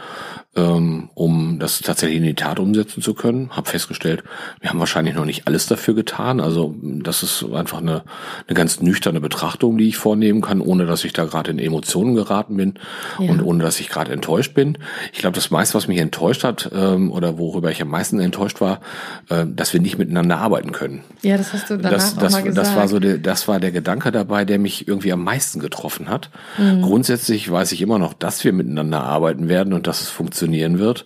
ähm, 0.55 1.09
um 1.13 1.59
das 1.59 1.79
tatsächlich 1.79 2.17
in 2.17 2.24
die 2.24 2.33
Tat 2.33 2.59
umsetzen 2.59 3.01
zu 3.01 3.13
können. 3.13 3.50
Hab 3.51 3.67
festgestellt, 3.67 4.24
wir 4.62 4.69
haben 4.69 4.79
wahrscheinlich 4.79 5.15
noch 5.15 5.25
nicht 5.25 5.47
alles 5.47 5.65
dafür 5.65 5.93
getan. 5.93 6.39
Also 6.39 6.75
das 6.81 7.24
ist 7.24 7.45
einfach 7.53 7.79
eine, 7.79 8.03
eine 8.47 8.55
ganz 8.55 8.81
nüchterne 8.81 9.19
Betrachtung, 9.19 9.77
die 9.77 9.89
ich 9.89 9.97
vornehmen 9.97 10.41
kann, 10.41 10.62
ohne 10.62 10.85
dass 10.85 11.03
ich 11.03 11.13
da 11.13 11.25
gerade 11.25 11.51
in 11.51 11.59
Emotionen 11.59 12.15
geraten 12.15 12.55
bin 12.55 12.75
ja. 13.19 13.29
und 13.29 13.41
ohne 13.41 13.63
dass 13.63 13.79
ich 13.79 13.89
gerade 13.89 14.13
enttäuscht 14.13 14.53
bin. 14.53 14.77
Ich 15.12 15.19
glaube, 15.19 15.35
das 15.35 15.51
meiste, 15.51 15.75
was 15.75 15.88
mich 15.88 15.97
enttäuscht 15.97 16.43
hat 16.43 16.69
ähm, 16.74 17.12
oder 17.12 17.38
worüber 17.38 17.69
ich 17.71 17.81
am 17.81 17.89
meisten 17.89 18.19
enttäuscht 18.19 18.62
war, 18.62 18.79
äh, 19.29 19.45
dass 19.45 19.74
wir 19.74 19.81
nicht 19.81 19.97
miteinander 19.97 20.38
arbeiten 20.38 20.71
können. 20.71 21.03
Ja, 21.21 21.38
das 21.38 21.51
hast 21.51 21.69
du 21.69 21.77
danach 21.77 21.91
das, 21.91 22.15
das, 22.15 22.33
auch 22.33 22.38
mal 22.38 22.43
gesagt. 22.43 22.67
Das 22.67 22.75
war 22.75 22.88
so, 22.88 23.00
der, 23.00 23.17
das 23.17 23.47
war 23.50 23.59
der 23.59 23.71
Gedanke 23.71 24.12
dabei, 24.13 24.45
der 24.45 24.59
mich 24.59 24.88
irgendwie 24.88 25.12
am 25.12 25.24
meisten 25.24 25.59
getroffen 25.59 26.07
hat. 26.07 26.29
Mhm. 26.57 26.81
Grundsätzlich 26.81 27.51
weiß 27.51 27.74
ich 27.74 27.81
immer 27.81 28.00
noch, 28.00 28.13
dass 28.13 28.43
wir 28.45 28.53
miteinander 28.53 29.03
arbeiten 29.03 29.50
werden 29.50 29.74
und 29.74 29.88
dass 29.88 30.01
es 30.01 30.09
funktionieren 30.45 30.79
wird. 30.79 31.05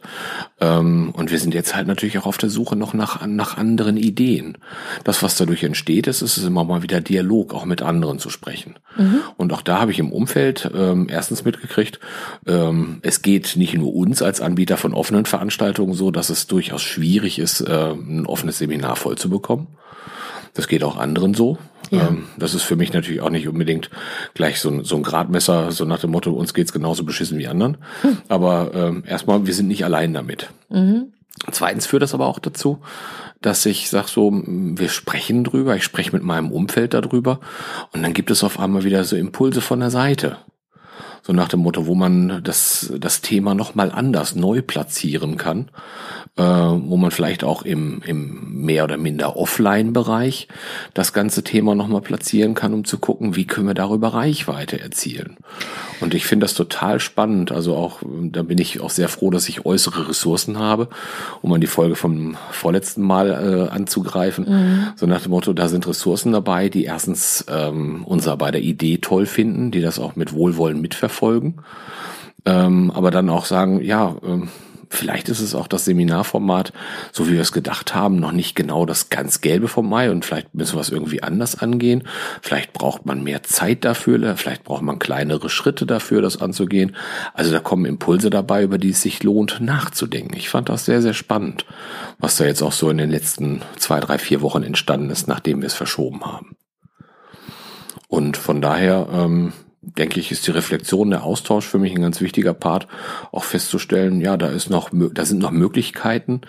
Ähm, 0.60 1.12
und 1.14 1.32
wir 1.32 1.40
sind 1.40 1.54
jetzt 1.54 1.76
halt 1.76 1.88
natürlich 1.88 2.18
auch 2.18 2.26
auf 2.26 2.38
der 2.38 2.50
Suche 2.50 2.76
noch 2.76 2.94
nach, 2.94 3.26
nach 3.26 3.58
anderen 3.58 3.96
Ideen. 3.98 4.58
Das, 5.04 5.24
was 5.24 5.38
dadurch 5.38 5.64
entsteht, 5.64 6.08
ist, 6.08 6.22
ist 6.22 6.38
immer 6.38 6.64
mal 6.66 6.84
wieder 6.84 7.00
Dialog, 7.00 7.54
auch 7.54 7.66
mit 7.66 7.82
anderen 7.82 8.20
zu 8.20 8.30
sprechen. 8.30 8.76
Mhm. 8.98 9.22
Und 9.38 9.54
auch 9.54 9.62
da 9.62 9.80
habe 9.80 9.92
ich 9.92 10.00
im 10.00 10.12
Umfeld 10.12 10.70
ähm, 10.76 11.08
erstens 11.10 11.46
mitgekriegt, 11.46 12.00
ähm, 12.46 13.00
es 13.02 13.22
geht 13.22 13.56
nicht 13.56 13.76
nur 13.76 13.94
uns 13.94 14.22
als 14.22 14.42
Anbieter 14.42 14.78
von 14.78 14.94
offenen 14.94 15.26
Veranstaltungen 15.26 15.94
so, 15.94 16.12
dass 16.12 16.30
es 16.30 16.48
durchaus 16.48 16.82
schwierig 16.82 17.40
ist, 17.40 17.62
äh, 17.62 17.92
ein 17.94 18.26
offenes 18.26 18.58
Seminar 18.58 18.96
voll 18.96 19.18
zu 19.18 19.30
bekommen. 19.30 19.68
Das 20.54 20.68
geht 20.68 20.84
auch 20.84 20.98
anderen 20.98 21.34
so. 21.34 21.58
Ja. 21.90 22.08
Ähm, 22.08 22.26
das 22.38 22.54
ist 22.54 22.64
für 22.64 22.76
mich 22.76 22.94
natürlich 22.94 23.22
auch 23.22 23.30
nicht 23.30 23.48
unbedingt 23.48 23.90
gleich 24.34 24.60
so 24.60 24.70
ein, 24.70 24.84
so 24.84 24.96
ein 24.96 25.04
Gradmesser, 25.04 25.72
so 25.72 25.86
nach 25.86 26.00
dem 26.00 26.12
Motto, 26.12 26.32
uns 26.32 26.54
geht's 26.54 26.74
genauso 26.74 27.04
beschissen 27.04 27.38
wie 27.38 27.48
anderen. 27.48 27.78
Hm. 28.02 28.18
Aber 28.28 28.72
ähm, 28.74 29.04
erstmal, 29.08 29.46
wir 29.46 29.54
sind 29.54 29.68
nicht 29.68 29.86
allein 29.86 30.14
damit. 30.14 30.50
Mhm. 30.70 31.14
Zweitens 31.52 31.86
führt 31.86 32.04
das 32.04 32.14
aber 32.14 32.28
auch 32.28 32.40
dazu, 32.40 32.80
dass 33.42 33.66
ich 33.66 33.90
sage 33.90 34.08
so, 34.10 34.32
wir 34.34 34.90
sprechen 34.90 35.44
drüber, 35.44 35.76
ich 35.76 35.84
spreche 35.84 36.12
mit 36.12 36.24
meinem 36.24 36.52
Umfeld 36.52 36.94
darüber 36.94 37.40
und 37.94 38.04
dann 38.04 38.14
gibt 38.14 38.30
es 38.32 38.44
auf 38.44 38.60
einmal 38.60 38.84
wieder 38.84 39.04
so 39.06 39.16
Impulse 39.16 39.62
von 39.62 39.80
der 39.80 39.90
Seite. 39.90 40.38
So 41.22 41.34
nach 41.34 41.48
dem 41.48 41.62
Motto, 41.62 41.86
wo 41.86 41.96
man 41.96 42.42
das, 42.44 42.92
das 42.98 43.22
Thema 43.22 43.54
nochmal 43.54 43.92
anders 43.92 44.36
neu 44.36 44.62
platzieren 44.62 45.38
kann 45.38 45.70
äh, 46.40 46.42
wo 46.42 46.96
man 46.96 47.12
vielleicht 47.12 47.44
auch 47.44 47.64
im, 47.64 48.02
im 48.06 48.64
mehr 48.64 48.86
oder 48.86 48.98
minder 48.98 49.36
Offline-Bereich 49.36 50.48
das 50.94 51.12
ganze 51.12 51.44
Thema 51.44 51.76
nochmal 51.76 52.02
platzieren 52.02 52.54
kann, 52.54 52.74
um 52.74 52.86
zu 52.86 52.98
gucken, 52.98 53.36
wie 53.36 53.46
können 53.46 53.68
wir 53.68 53.74
darüber 53.74 54.14
Reichweite 54.14 54.80
erzielen. 54.80 55.36
Und 56.00 56.14
ich 56.14 56.26
finde 56.26 56.46
das 56.46 56.54
total 56.54 57.02
spannend. 57.02 57.52
Also 57.52 57.76
auch, 57.76 58.00
da 58.04 58.44
bin 58.44 58.58
ich 58.58 58.80
auch 58.80 58.90
sehr 58.90 59.10
froh, 59.10 59.32
dass 59.32 59.50
ich 59.50 59.66
äußere 59.66 60.08
Ressourcen 60.08 60.58
habe, 60.58 60.88
um 61.42 61.52
an 61.52 61.60
die 61.60 61.68
Folge 61.68 61.96
vom 61.96 62.38
vorletzten 62.52 63.02
Mal 63.02 63.30
äh, 63.30 63.74
anzugreifen. 63.74 64.46
Mhm. 64.48 64.88
So 64.96 65.08
nach 65.08 65.22
dem 65.22 65.32
Motto, 65.32 65.52
da 65.52 65.68
sind 65.68 65.88
Ressourcen 65.88 66.32
dabei, 66.32 66.70
die 66.70 66.86
erstens 66.86 67.44
ähm, 67.50 68.04
unser 68.06 68.38
bei 68.38 68.52
der 68.52 68.62
Idee 68.62 69.00
toll 69.00 69.26
finden, 69.26 69.72
die 69.72 69.82
das 69.82 70.00
auch 70.00 70.16
mit 70.16 70.32
Wohlwollen 70.32 70.80
mitverfolgen. 70.80 71.09
Ähm, 72.46 72.92
aber 72.92 73.12
dann 73.12 73.30
auch 73.30 73.46
sagen, 73.46 73.82
ja, 73.82 74.16
ähm, 74.24 74.50
Vielleicht 74.92 75.30
ist 75.30 75.40
es 75.40 75.54
auch 75.54 75.68
das 75.68 75.86
Seminarformat, 75.86 76.74
so 77.12 77.28
wie 77.28 77.34
wir 77.34 77.42
es 77.42 77.52
gedacht 77.52 77.94
haben, 77.94 78.20
noch 78.20 78.32
nicht 78.32 78.56
genau 78.56 78.88
das 78.88 79.10
ganz 79.10 79.40
Gelbe 79.40 79.68
vom 79.68 79.88
Mai 79.88 80.10
und 80.10 80.26
vielleicht 80.26 80.56
müssen 80.56 80.76
wir 80.76 80.82
es 80.82 80.90
irgendwie 80.90 81.22
anders 81.22 81.62
angehen. 81.62 82.08
Vielleicht 82.42 82.74
braucht 82.74 83.06
man 83.06 83.24
mehr 83.24 83.44
Zeit 83.44 83.86
dafür, 83.86 84.36
vielleicht 84.36 84.64
braucht 84.64 84.82
man 84.82 84.98
kleinere 84.98 85.48
Schritte 85.48 85.86
dafür, 85.86 86.24
das 86.24 86.42
anzugehen. 86.42 86.96
Also 87.36 87.52
da 87.52 87.60
kommen 87.60 87.86
Impulse 87.86 88.32
dabei, 88.32 88.64
über 88.64 88.80
die 88.80 88.90
es 88.90 89.04
sich 89.04 89.22
lohnt, 89.22 89.62
nachzudenken. 89.62 90.36
Ich 90.36 90.50
fand 90.50 90.70
das 90.70 90.86
sehr, 90.86 91.04
sehr 91.04 91.14
spannend, 91.14 91.66
was 92.18 92.38
da 92.38 92.46
jetzt 92.46 92.64
auch 92.64 92.72
so 92.74 92.90
in 92.90 92.98
den 92.98 93.12
letzten 93.12 93.62
zwei, 93.78 94.00
drei, 94.00 94.18
vier 94.18 94.42
Wochen 94.42 94.64
entstanden 94.64 95.12
ist, 95.12 95.28
nachdem 95.28 95.62
wir 95.62 95.68
es 95.68 95.76
verschoben 95.76 96.26
haben. 96.26 96.56
Und 98.08 98.38
von 98.38 98.60
daher, 98.60 99.08
ähm, 99.14 99.54
denke 99.98 100.20
ich, 100.20 100.32
ist 100.32 100.48
die 100.48 100.52
Reflexion, 100.52 101.10
der 101.10 101.24
Austausch 101.24 101.66
für 101.66 101.80
mich 101.80 101.94
ein 101.94 102.02
ganz 102.02 102.22
wichtiger 102.22 102.54
Part, 102.54 102.88
auch 103.32 103.44
festzustellen, 103.44 104.22
ja, 104.22 104.38
da 104.38 104.48
ist 104.48 104.70
noch, 104.70 104.90
da 104.92 105.26
sind 105.26 105.40
noch 105.40 105.52
Möglichkeiten, 105.52 106.42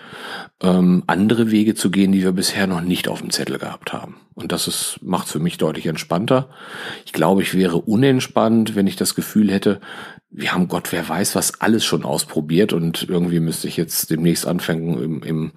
ähm, 0.61 1.03
andere 1.07 1.51
Wege 1.51 1.75
zu 1.75 1.91
gehen, 1.91 2.11
die 2.11 2.23
wir 2.23 2.31
bisher 2.31 2.67
noch 2.67 2.81
nicht 2.81 3.07
auf 3.07 3.21
dem 3.21 3.31
Zettel 3.31 3.57
gehabt 3.57 3.93
haben. 3.93 4.17
Und 4.33 4.51
das 4.51 4.67
ist, 4.67 4.99
macht 5.01 5.27
für 5.27 5.39
mich 5.39 5.57
deutlich 5.57 5.85
entspannter. 5.85 6.49
Ich 7.05 7.13
glaube, 7.13 7.41
ich 7.41 7.53
wäre 7.53 7.77
unentspannt, 7.77 8.75
wenn 8.75 8.87
ich 8.87 8.95
das 8.95 9.15
Gefühl 9.15 9.51
hätte, 9.51 9.81
wir 10.33 10.53
haben 10.53 10.69
Gott, 10.69 10.93
wer 10.93 11.07
weiß, 11.07 11.35
was 11.35 11.59
alles 11.59 11.83
schon 11.83 12.05
ausprobiert 12.05 12.71
und 12.71 13.07
irgendwie 13.09 13.41
müsste 13.41 13.67
ich 13.67 13.75
jetzt 13.75 14.09
demnächst 14.09 14.47
anfangen, 14.47 15.01
im, 15.01 15.23
im 15.23 15.51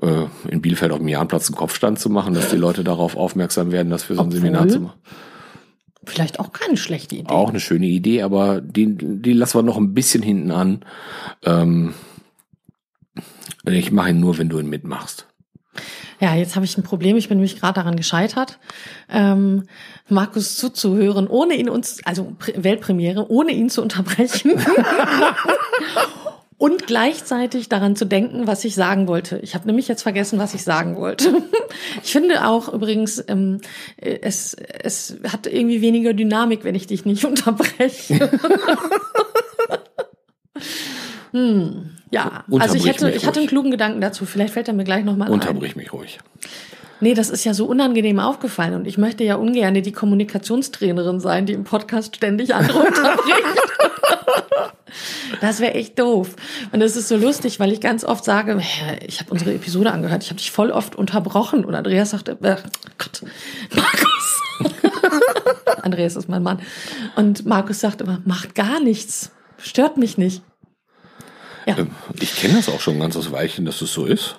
äh, 0.00 0.26
in 0.48 0.62
Bielefeld 0.62 0.92
auf 0.92 0.98
dem 0.98 1.08
Jahnplatz 1.08 1.48
einen 1.48 1.56
Kopfstand 1.56 1.98
zu 1.98 2.08
machen, 2.08 2.34
dass 2.34 2.50
die 2.50 2.56
Leute 2.56 2.84
darauf 2.84 3.16
aufmerksam 3.16 3.72
werden, 3.72 3.90
dass 3.90 4.08
wir 4.08 4.16
so 4.16 4.22
ein 4.22 4.28
Obwohl? 4.28 4.40
Seminar 4.40 4.68
zu 4.68 4.80
machen. 4.80 5.00
Vielleicht 6.06 6.40
auch 6.40 6.52
keine 6.52 6.76
schlechte 6.76 7.16
Idee. 7.16 7.28
Auch 7.28 7.50
eine 7.50 7.60
schöne 7.60 7.86
Idee, 7.86 8.22
aber 8.22 8.60
die, 8.60 8.96
die 8.96 9.32
lassen 9.32 9.58
wir 9.58 9.62
noch 9.62 9.76
ein 9.76 9.92
bisschen 9.92 10.22
hinten 10.22 10.52
an. 10.52 10.84
Ähm, 11.44 11.94
ich 13.64 13.90
mache 13.90 14.10
ihn 14.10 14.20
nur, 14.20 14.38
wenn 14.38 14.48
du 14.48 14.58
ihn 14.58 14.70
mitmachst. 14.70 15.26
Ja, 16.20 16.34
jetzt 16.34 16.56
habe 16.56 16.64
ich 16.64 16.78
ein 16.78 16.82
Problem. 16.82 17.16
Ich 17.16 17.28
bin 17.28 17.38
nämlich 17.38 17.60
gerade 17.60 17.74
daran 17.74 17.96
gescheitert, 17.96 18.58
ähm, 19.10 19.64
Markus 20.08 20.56
zuzuhören, 20.56 21.26
ohne 21.26 21.54
ihn 21.54 21.68
uns, 21.68 22.00
also 22.04 22.34
Weltpremiere, 22.54 23.30
ohne 23.30 23.52
ihn 23.52 23.68
zu 23.68 23.82
unterbrechen. 23.82 24.52
und 26.58 26.86
gleichzeitig 26.86 27.68
daran 27.68 27.96
zu 27.96 28.06
denken, 28.06 28.46
was 28.46 28.64
ich 28.64 28.74
sagen 28.74 29.08
wollte. 29.08 29.38
Ich 29.38 29.54
habe 29.54 29.66
nämlich 29.66 29.88
jetzt 29.88 30.02
vergessen, 30.02 30.38
was 30.38 30.54
ich 30.54 30.62
sagen 30.64 30.96
wollte. 30.96 31.42
Ich 32.02 32.12
finde 32.12 32.46
auch 32.46 32.72
übrigens, 32.72 33.22
ähm, 33.28 33.60
es, 33.96 34.54
es 34.54 35.16
hat 35.30 35.46
irgendwie 35.46 35.82
weniger 35.82 36.14
Dynamik, 36.14 36.64
wenn 36.64 36.74
ich 36.74 36.86
dich 36.86 37.04
nicht 37.04 37.24
unterbreche. 37.26 38.30
hm, 41.32 41.90
ja, 42.10 42.44
also 42.58 42.76
ich, 42.76 42.86
hätte, 42.86 43.10
ich 43.10 43.26
hatte 43.26 43.40
einen 43.40 43.48
klugen 43.48 43.70
Gedanken 43.70 44.00
dazu. 44.00 44.24
Vielleicht 44.24 44.54
fällt 44.54 44.68
er 44.68 44.74
mir 44.74 44.84
gleich 44.84 45.04
nochmal 45.04 45.28
ein. 45.28 45.34
Unterbrich 45.34 45.76
mich 45.76 45.92
ruhig. 45.92 46.18
Nee, 47.00 47.12
das 47.12 47.28
ist 47.28 47.44
ja 47.44 47.52
so 47.52 47.66
unangenehm 47.66 48.20
aufgefallen 48.20 48.74
und 48.74 48.86
ich 48.86 48.96
möchte 48.96 49.22
ja 49.22 49.34
ungern 49.34 49.74
die 49.74 49.92
Kommunikationstrainerin 49.92 51.20
sein, 51.20 51.44
die 51.44 51.52
im 51.52 51.64
Podcast 51.64 52.16
ständig 52.16 52.54
andere 52.54 52.78
unterbricht. 52.78 53.42
Das 55.40 55.60
wäre 55.60 55.74
echt 55.74 55.98
doof. 55.98 56.36
Und 56.72 56.80
das 56.80 56.96
ist 56.96 57.08
so 57.08 57.16
lustig, 57.16 57.58
weil 57.58 57.72
ich 57.72 57.80
ganz 57.80 58.04
oft 58.04 58.24
sage, 58.24 58.60
ich 59.06 59.20
habe 59.20 59.30
unsere 59.30 59.54
Episode 59.54 59.92
angehört, 59.92 60.22
ich 60.22 60.30
habe 60.30 60.38
dich 60.38 60.50
voll 60.50 60.70
oft 60.70 60.96
unterbrochen. 60.96 61.64
Und 61.64 61.74
Andreas 61.74 62.10
sagte, 62.10 62.38
äh, 62.42 62.56
Gott, 62.98 63.22
Markus. 63.74 64.42
Andreas 65.82 66.16
ist 66.16 66.28
mein 66.28 66.42
Mann. 66.42 66.60
Und 67.16 67.46
Markus 67.46 67.80
sagt 67.80 68.00
immer, 68.00 68.20
macht 68.24 68.54
gar 68.54 68.80
nichts. 68.80 69.32
Stört 69.58 69.96
mich 69.96 70.18
nicht. 70.18 70.42
Ja. 71.66 71.78
Ähm, 71.78 71.90
ich 72.20 72.36
kenne 72.36 72.54
das 72.54 72.68
auch 72.68 72.80
schon 72.80 73.00
ganz 73.00 73.16
aus 73.16 73.32
Weichen, 73.32 73.64
dass 73.64 73.82
es 73.82 73.92
so 73.92 74.06
ist. 74.06 74.36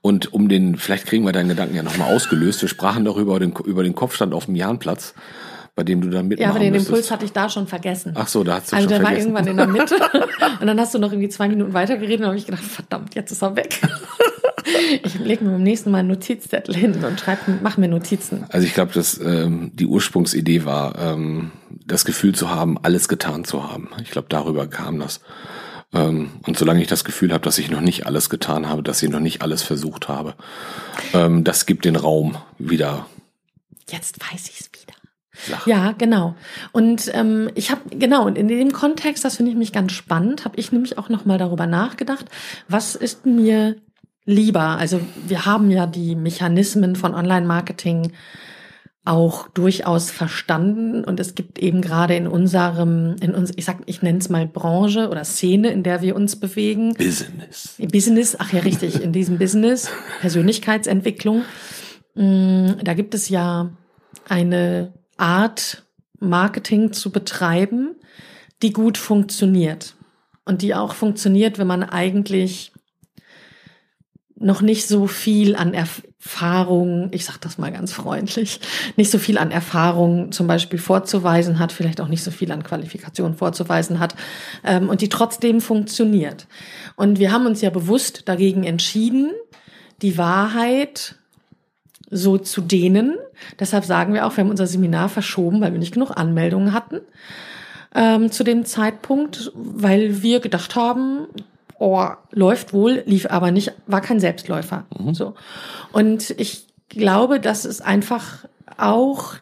Und 0.00 0.32
um 0.32 0.48
den, 0.48 0.76
vielleicht 0.76 1.06
kriegen 1.06 1.24
wir 1.24 1.32
deinen 1.32 1.48
Gedanken 1.48 1.76
ja 1.76 1.82
nochmal 1.82 2.14
ausgelöst. 2.14 2.62
Wir 2.62 2.68
sprachen 2.68 3.04
darüber 3.04 3.40
über 3.40 3.82
den 3.82 3.94
Kopfstand 3.94 4.34
auf 4.34 4.46
dem 4.46 4.54
Jahnplatz 4.54 5.14
bei 5.74 5.84
dem 5.84 6.02
du 6.02 6.10
dann 6.10 6.28
mitmachen 6.28 6.48
Ja, 6.48 6.50
aber 6.50 6.58
den 6.58 6.72
müsstest. 6.72 6.90
Impuls 6.90 7.10
hatte 7.10 7.24
ich 7.24 7.32
da 7.32 7.48
schon 7.48 7.66
vergessen. 7.66 8.12
Ach 8.14 8.28
so, 8.28 8.44
da 8.44 8.56
hast 8.56 8.72
du 8.72 8.76
also 8.76 8.88
schon 8.88 8.98
der 8.98 9.06
vergessen. 9.06 9.34
war 9.34 9.46
irgendwann 9.46 9.66
in 9.66 9.74
der 9.74 9.82
Mitte 9.82 9.96
und 10.60 10.66
dann 10.66 10.78
hast 10.78 10.94
du 10.94 10.98
noch 10.98 11.12
irgendwie 11.12 11.30
zwei 11.30 11.48
Minuten 11.48 11.72
weitergeredet 11.72 12.20
und 12.20 12.26
habe 12.26 12.36
ich 12.36 12.46
gedacht, 12.46 12.62
verdammt, 12.62 13.14
jetzt 13.14 13.32
ist 13.32 13.42
er 13.42 13.56
weg. 13.56 13.80
ich 15.02 15.18
lege 15.18 15.44
mir 15.44 15.52
beim 15.52 15.62
nächsten 15.62 15.90
Mal 15.90 15.98
einen 15.98 16.08
Notizzettel 16.08 16.74
hin 16.74 17.02
und 17.04 17.18
schreibe, 17.18 17.58
mach 17.62 17.78
mir 17.78 17.88
Notizen. 17.88 18.44
Also 18.50 18.66
ich 18.66 18.74
glaube, 18.74 18.92
dass 18.92 19.18
ähm, 19.18 19.70
die 19.74 19.86
Ursprungsidee 19.86 20.64
war, 20.64 20.98
ähm, 20.98 21.52
das 21.86 22.04
Gefühl 22.04 22.34
zu 22.34 22.50
haben, 22.50 22.78
alles 22.82 23.08
getan 23.08 23.44
zu 23.44 23.70
haben. 23.70 23.88
Ich 24.02 24.10
glaube, 24.10 24.28
darüber 24.28 24.66
kam 24.66 24.98
das. 24.98 25.20
Ähm, 25.94 26.30
und 26.46 26.58
solange 26.58 26.80
ich 26.80 26.88
das 26.88 27.04
Gefühl 27.04 27.32
habe, 27.32 27.44
dass 27.44 27.58
ich 27.58 27.70
noch 27.70 27.80
nicht 27.80 28.06
alles 28.06 28.30
getan 28.30 28.68
habe, 28.68 28.82
dass 28.82 29.02
ich 29.02 29.10
noch 29.10 29.20
nicht 29.20 29.42
alles 29.42 29.62
versucht 29.62 30.08
habe, 30.08 30.34
ähm, 31.12 31.44
das 31.44 31.66
gibt 31.66 31.84
den 31.84 31.96
Raum 31.96 32.36
wieder. 32.58 33.06
Jetzt 33.90 34.18
weiß 34.20 34.48
ich 34.48 34.60
es 34.60 34.70
wieder. 34.72 34.81
Sache. 35.34 35.70
Ja, 35.70 35.92
genau. 35.92 36.34
Und 36.72 37.10
ähm, 37.14 37.50
ich 37.54 37.70
habe 37.70 37.80
genau 37.90 38.26
und 38.26 38.36
in 38.36 38.48
dem 38.48 38.72
Kontext, 38.72 39.24
das 39.24 39.36
finde 39.36 39.52
ich 39.52 39.56
mich 39.56 39.72
ganz 39.72 39.92
spannend, 39.92 40.44
habe 40.44 40.58
ich 40.58 40.72
nämlich 40.72 40.98
auch 40.98 41.08
noch 41.08 41.24
mal 41.24 41.38
darüber 41.38 41.66
nachgedacht, 41.66 42.26
was 42.68 42.94
ist 42.94 43.24
mir 43.24 43.76
lieber? 44.24 44.60
Also 44.78 45.00
wir 45.26 45.46
haben 45.46 45.70
ja 45.70 45.86
die 45.86 46.14
Mechanismen 46.14 46.96
von 46.96 47.14
Online-Marketing 47.14 48.12
auch 49.04 49.48
durchaus 49.48 50.12
verstanden 50.12 51.02
und 51.02 51.18
es 51.18 51.34
gibt 51.34 51.58
eben 51.58 51.80
gerade 51.80 52.14
in 52.14 52.28
unserem, 52.28 53.16
in 53.20 53.34
uns, 53.34 53.52
ich 53.56 53.64
sag, 53.64 53.78
ich 53.86 54.00
nenne 54.00 54.18
es 54.18 54.28
mal 54.28 54.46
Branche 54.46 55.08
oder 55.08 55.24
Szene, 55.24 55.70
in 55.70 55.82
der 55.82 56.02
wir 56.02 56.14
uns 56.14 56.36
bewegen. 56.36 56.94
Business. 56.94 57.74
Business, 57.78 58.36
ach 58.38 58.52
ja, 58.52 58.60
richtig, 58.60 59.02
in 59.02 59.12
diesem 59.12 59.38
Business, 59.38 59.90
Persönlichkeitsentwicklung. 60.20 61.42
Mm, 62.14 62.74
da 62.84 62.94
gibt 62.94 63.14
es 63.14 63.28
ja 63.28 63.70
eine 64.28 64.92
Art 65.22 65.84
Marketing 66.18 66.92
zu 66.92 67.10
betreiben, 67.10 67.94
die 68.62 68.72
gut 68.72 68.98
funktioniert. 68.98 69.94
Und 70.44 70.62
die 70.62 70.74
auch 70.74 70.94
funktioniert, 70.94 71.58
wenn 71.58 71.68
man 71.68 71.84
eigentlich 71.84 72.72
noch 74.34 74.60
nicht 74.60 74.88
so 74.88 75.06
viel 75.06 75.54
an 75.54 75.72
Erfahrung, 75.72 77.10
ich 77.12 77.24
sage 77.24 77.38
das 77.40 77.58
mal 77.58 77.70
ganz 77.70 77.92
freundlich, 77.92 78.60
nicht 78.96 79.12
so 79.12 79.18
viel 79.18 79.38
an 79.38 79.52
Erfahrung 79.52 80.32
zum 80.32 80.48
Beispiel 80.48 80.80
vorzuweisen 80.80 81.60
hat, 81.60 81.70
vielleicht 81.70 82.00
auch 82.00 82.08
nicht 82.08 82.24
so 82.24 82.32
viel 82.32 82.50
an 82.50 82.64
Qualifikation 82.64 83.34
vorzuweisen 83.34 84.00
hat 84.00 84.16
ähm, 84.64 84.88
und 84.88 85.00
die 85.00 85.08
trotzdem 85.08 85.60
funktioniert. 85.60 86.48
Und 86.96 87.20
wir 87.20 87.30
haben 87.30 87.46
uns 87.46 87.60
ja 87.60 87.70
bewusst 87.70 88.28
dagegen 88.28 88.64
entschieden, 88.64 89.30
die 90.02 90.18
Wahrheit 90.18 91.14
so 92.12 92.38
zu 92.38 92.60
dehnen. 92.60 93.16
Deshalb 93.58 93.84
sagen 93.84 94.14
wir 94.14 94.26
auch, 94.26 94.36
wir 94.36 94.44
haben 94.44 94.50
unser 94.50 94.66
Seminar 94.68 95.08
verschoben, 95.08 95.60
weil 95.60 95.72
wir 95.72 95.80
nicht 95.80 95.94
genug 95.94 96.12
Anmeldungen 96.16 96.72
hatten 96.72 97.00
ähm, 97.94 98.30
zu 98.30 98.44
dem 98.44 98.64
Zeitpunkt, 98.64 99.52
weil 99.54 100.22
wir 100.22 100.40
gedacht 100.40 100.76
haben, 100.76 101.26
oh, 101.78 102.06
läuft 102.30 102.72
wohl, 102.72 103.02
lief 103.06 103.26
aber 103.26 103.50
nicht, 103.50 103.72
war 103.86 104.00
kein 104.00 104.20
Selbstläufer. 104.20 104.86
Mhm. 104.98 105.14
So. 105.14 105.34
Und 105.92 106.30
ich 106.38 106.66
glaube, 106.88 107.40
dass 107.40 107.64
es 107.64 107.80
einfach 107.80 108.44
auch 108.78 109.34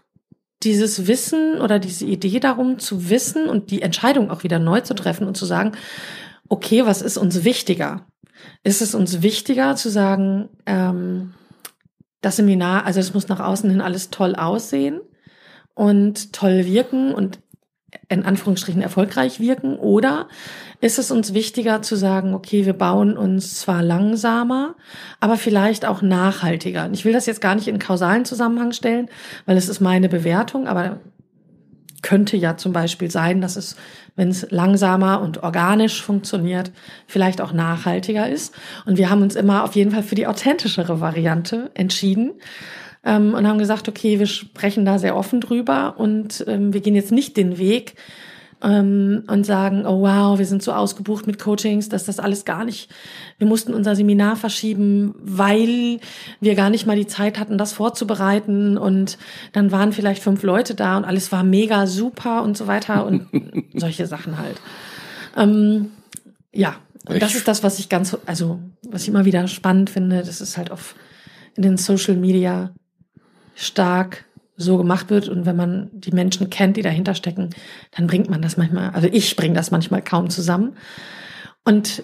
dieses 0.63 1.07
Wissen 1.07 1.61
oder 1.61 1.79
diese 1.79 2.05
Idee 2.05 2.39
darum 2.41 2.79
zu 2.79 3.09
wissen 3.09 3.49
und 3.49 3.71
die 3.71 3.83
Entscheidung 3.83 4.31
auch 4.31 4.43
wieder 4.43 4.59
neu 4.59 4.81
zu 4.81 4.95
treffen 4.95 5.27
und 5.27 5.37
zu 5.37 5.47
sagen, 5.47 5.73
okay, 6.49 6.85
was 6.85 7.03
ist 7.03 7.17
uns 7.17 7.45
wichtiger? 7.45 8.07
Ist 8.63 8.83
es 8.83 8.95
uns 8.95 9.23
wichtiger 9.23 9.77
zu 9.77 9.89
sagen, 9.89 10.49
ähm, 10.67 11.35
das 12.21 12.37
Seminar, 12.37 12.85
also 12.87 13.01
es 13.01 13.15
muss 13.15 13.29
nach 13.29 13.41
außen 13.41 13.71
hin 13.71 13.81
alles 13.81 14.11
toll 14.11 14.35
aussehen 14.35 15.01
und 15.75 16.33
toll 16.33 16.67
wirken 16.67 17.15
und 17.15 17.41
in 18.09 18.25
Anführungsstrichen 18.25 18.83
erfolgreich 18.83 19.41
wirken? 19.41 19.77
Oder 19.77 20.29
ist 20.81 20.99
es 20.99 21.11
uns 21.11 21.35
wichtiger 21.35 21.83
zu 21.83 21.97
sagen, 21.97 22.35
okay, 22.35 22.67
wir 22.67 22.73
bauen 22.73 23.17
uns 23.17 23.61
zwar 23.61 23.83
langsamer, 23.83 24.77
aber 25.21 25.37
vielleicht 25.37 25.85
auch 25.85 26.03
nachhaltiger? 26.03 26.85
Und 26.85 26.95
ich 26.95 27.05
will 27.05 27.13
das 27.13 27.27
jetzt 27.27 27.41
gar 27.41 27.55
nicht 27.55 27.69
in 27.69 27.79
kausalen 27.79 28.25
Zusammenhang 28.25 28.73
stellen, 28.73 29.09
weil 29.47 29.57
es 29.57 29.69
ist 29.69 29.81
meine 29.81 30.09
Bewertung, 30.09 30.67
aber 30.69 31.01
könnte 32.03 32.37
ja 32.37 32.57
zum 32.57 32.73
Beispiel 32.73 33.11
sein, 33.11 33.41
dass 33.41 33.57
es, 33.57 33.77
wenn 34.17 34.29
es 34.29 34.51
langsamer 34.51 35.21
und 35.21 35.43
organisch 35.43 36.03
funktioniert, 36.03 36.73
vielleicht 37.07 37.41
auch 37.41 37.53
nachhaltiger 37.53 38.29
ist. 38.29 38.55
Und 38.87 38.99
wir 38.99 39.11
haben 39.11 39.23
uns 39.23 39.35
immer 39.37 39.65
auf 39.65 39.75
jeden 39.75 39.91
Fall 39.91 40.03
für 40.03 40.15
die 40.15 40.27
authentischere 40.27 41.01
Variante 41.01 41.71
entschieden 41.75 42.33
ähm, 43.05 43.35
und 43.35 43.47
haben 43.47 43.59
gesagt, 43.59 43.89
okay, 43.89 44.19
wir 44.19 44.27
sprechen 44.27 44.85
da 44.85 44.99
sehr 44.99 45.17
offen 45.17 45.41
drüber 45.41 45.95
und 45.99 46.45
ähm, 46.47 46.73
wir 46.73 46.81
gehen 46.81 46.95
jetzt 46.95 47.13
nicht 47.13 47.37
den 47.37 47.59
Weg 47.59 47.95
ähm, 48.63 49.25
und 49.27 49.45
sagen, 49.45 49.87
oh 49.87 50.03
wow, 50.03 50.39
wir 50.39 50.47
sind 50.47 50.63
so 50.63 50.73
ausgebucht 50.73 51.27
mit 51.27 51.39
Coachings, 51.39 51.89
dass 51.89 52.05
das 52.05 52.19
alles 52.19 52.45
gar 52.45 52.65
nicht, 52.65 52.91
wir 53.39 53.47
mussten 53.47 53.75
unser 53.75 53.97
Seminar 53.97 54.37
verschieben, 54.37 55.15
weil 55.21 56.01
wir 56.41 56.55
gar 56.55 56.71
nicht 56.71 56.87
mal 56.87 56.97
die 56.97 57.07
Zeit 57.07 57.39
hatten, 57.39 57.59
das 57.59 57.73
vorzubereiten. 57.73 58.77
Und 58.77 59.19
dann 59.53 59.73
waren 59.73 59.93
vielleicht 59.93 60.23
fünf 60.23 60.43
Leute 60.43 60.75
da 60.75 60.97
und 60.97 61.05
alles 61.05 61.33
war 61.33 61.43
mega 61.43 61.87
super 61.87 62.43
und 62.43 62.57
so 62.57 62.67
weiter 62.67 63.07
und 63.07 63.29
solche 63.75 64.07
Sachen 64.07 64.39
halt. 64.39 64.61
Ähm, 65.37 65.91
ja, 66.53 66.77
und 67.07 67.23
das 67.23 67.35
ist 67.35 67.49
das, 67.49 67.63
was 67.63 67.79
ich 67.79 67.89
ganz, 67.89 68.17
also 68.27 68.61
was 68.83 69.03
ich 69.03 69.09
immer 69.09 69.25
wieder 69.25 69.47
spannend 69.49 69.91
finde, 69.91 70.23
das 70.23 70.41
ist 70.41 70.57
halt 70.57 70.71
auf 70.71 70.95
in 71.57 71.63
den 71.63 71.77
Social 71.77 72.17
Media 72.17 72.73
stark 73.55 74.25
so 74.61 74.77
gemacht 74.77 75.09
wird 75.09 75.29
und 75.29 75.47
wenn 75.47 75.57
man 75.57 75.89
die 75.93 76.13
Menschen 76.13 76.51
kennt, 76.51 76.77
die 76.77 76.83
dahinter 76.83 77.15
stecken, 77.15 77.51
dann 77.93 78.07
bringt 78.07 78.29
man 78.29 78.43
das 78.43 78.57
manchmal, 78.59 78.91
also 78.91 79.09
ich 79.11 79.35
bringe 79.37 79.55
das 79.55 79.71
manchmal 79.71 80.03
kaum 80.03 80.29
zusammen. 80.29 80.77
Und 81.65 82.03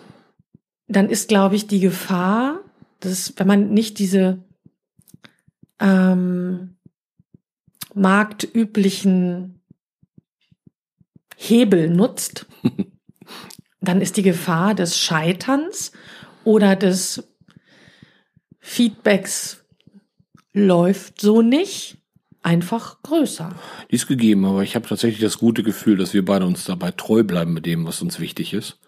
dann 0.88 1.10
ist, 1.10 1.28
glaube 1.28 1.54
ich, 1.54 1.66
die 1.66 1.80
Gefahr, 1.80 2.60
dass 3.00 3.34
wenn 3.36 3.46
man 3.46 3.74
nicht 3.74 3.98
diese 3.98 4.38
ähm, 5.80 6.76
marktüblichen 7.94 9.60
Hebel 11.36 11.90
nutzt, 11.90 12.46
dann 13.82 14.00
ist 14.00 14.16
die 14.16 14.22
Gefahr 14.22 14.74
des 14.74 14.98
Scheiterns 14.98 15.92
oder 16.42 16.74
des 16.74 17.28
Feedbacks 18.60 19.62
läuft 20.56 21.20
so 21.20 21.42
nicht, 21.42 21.95
einfach 22.46 23.02
größer. 23.02 23.50
Die 23.90 23.96
ist 23.96 24.06
gegeben, 24.06 24.44
aber 24.44 24.62
ich 24.62 24.76
habe 24.76 24.88
tatsächlich 24.88 25.20
das 25.20 25.38
gute 25.38 25.64
Gefühl, 25.64 25.96
dass 25.96 26.14
wir 26.14 26.24
beide 26.24 26.46
uns 26.46 26.64
dabei 26.64 26.92
treu 26.92 27.24
bleiben 27.24 27.52
mit 27.52 27.66
dem, 27.66 27.86
was 27.86 28.00
uns 28.00 28.20
wichtig 28.20 28.54
ist. 28.54 28.78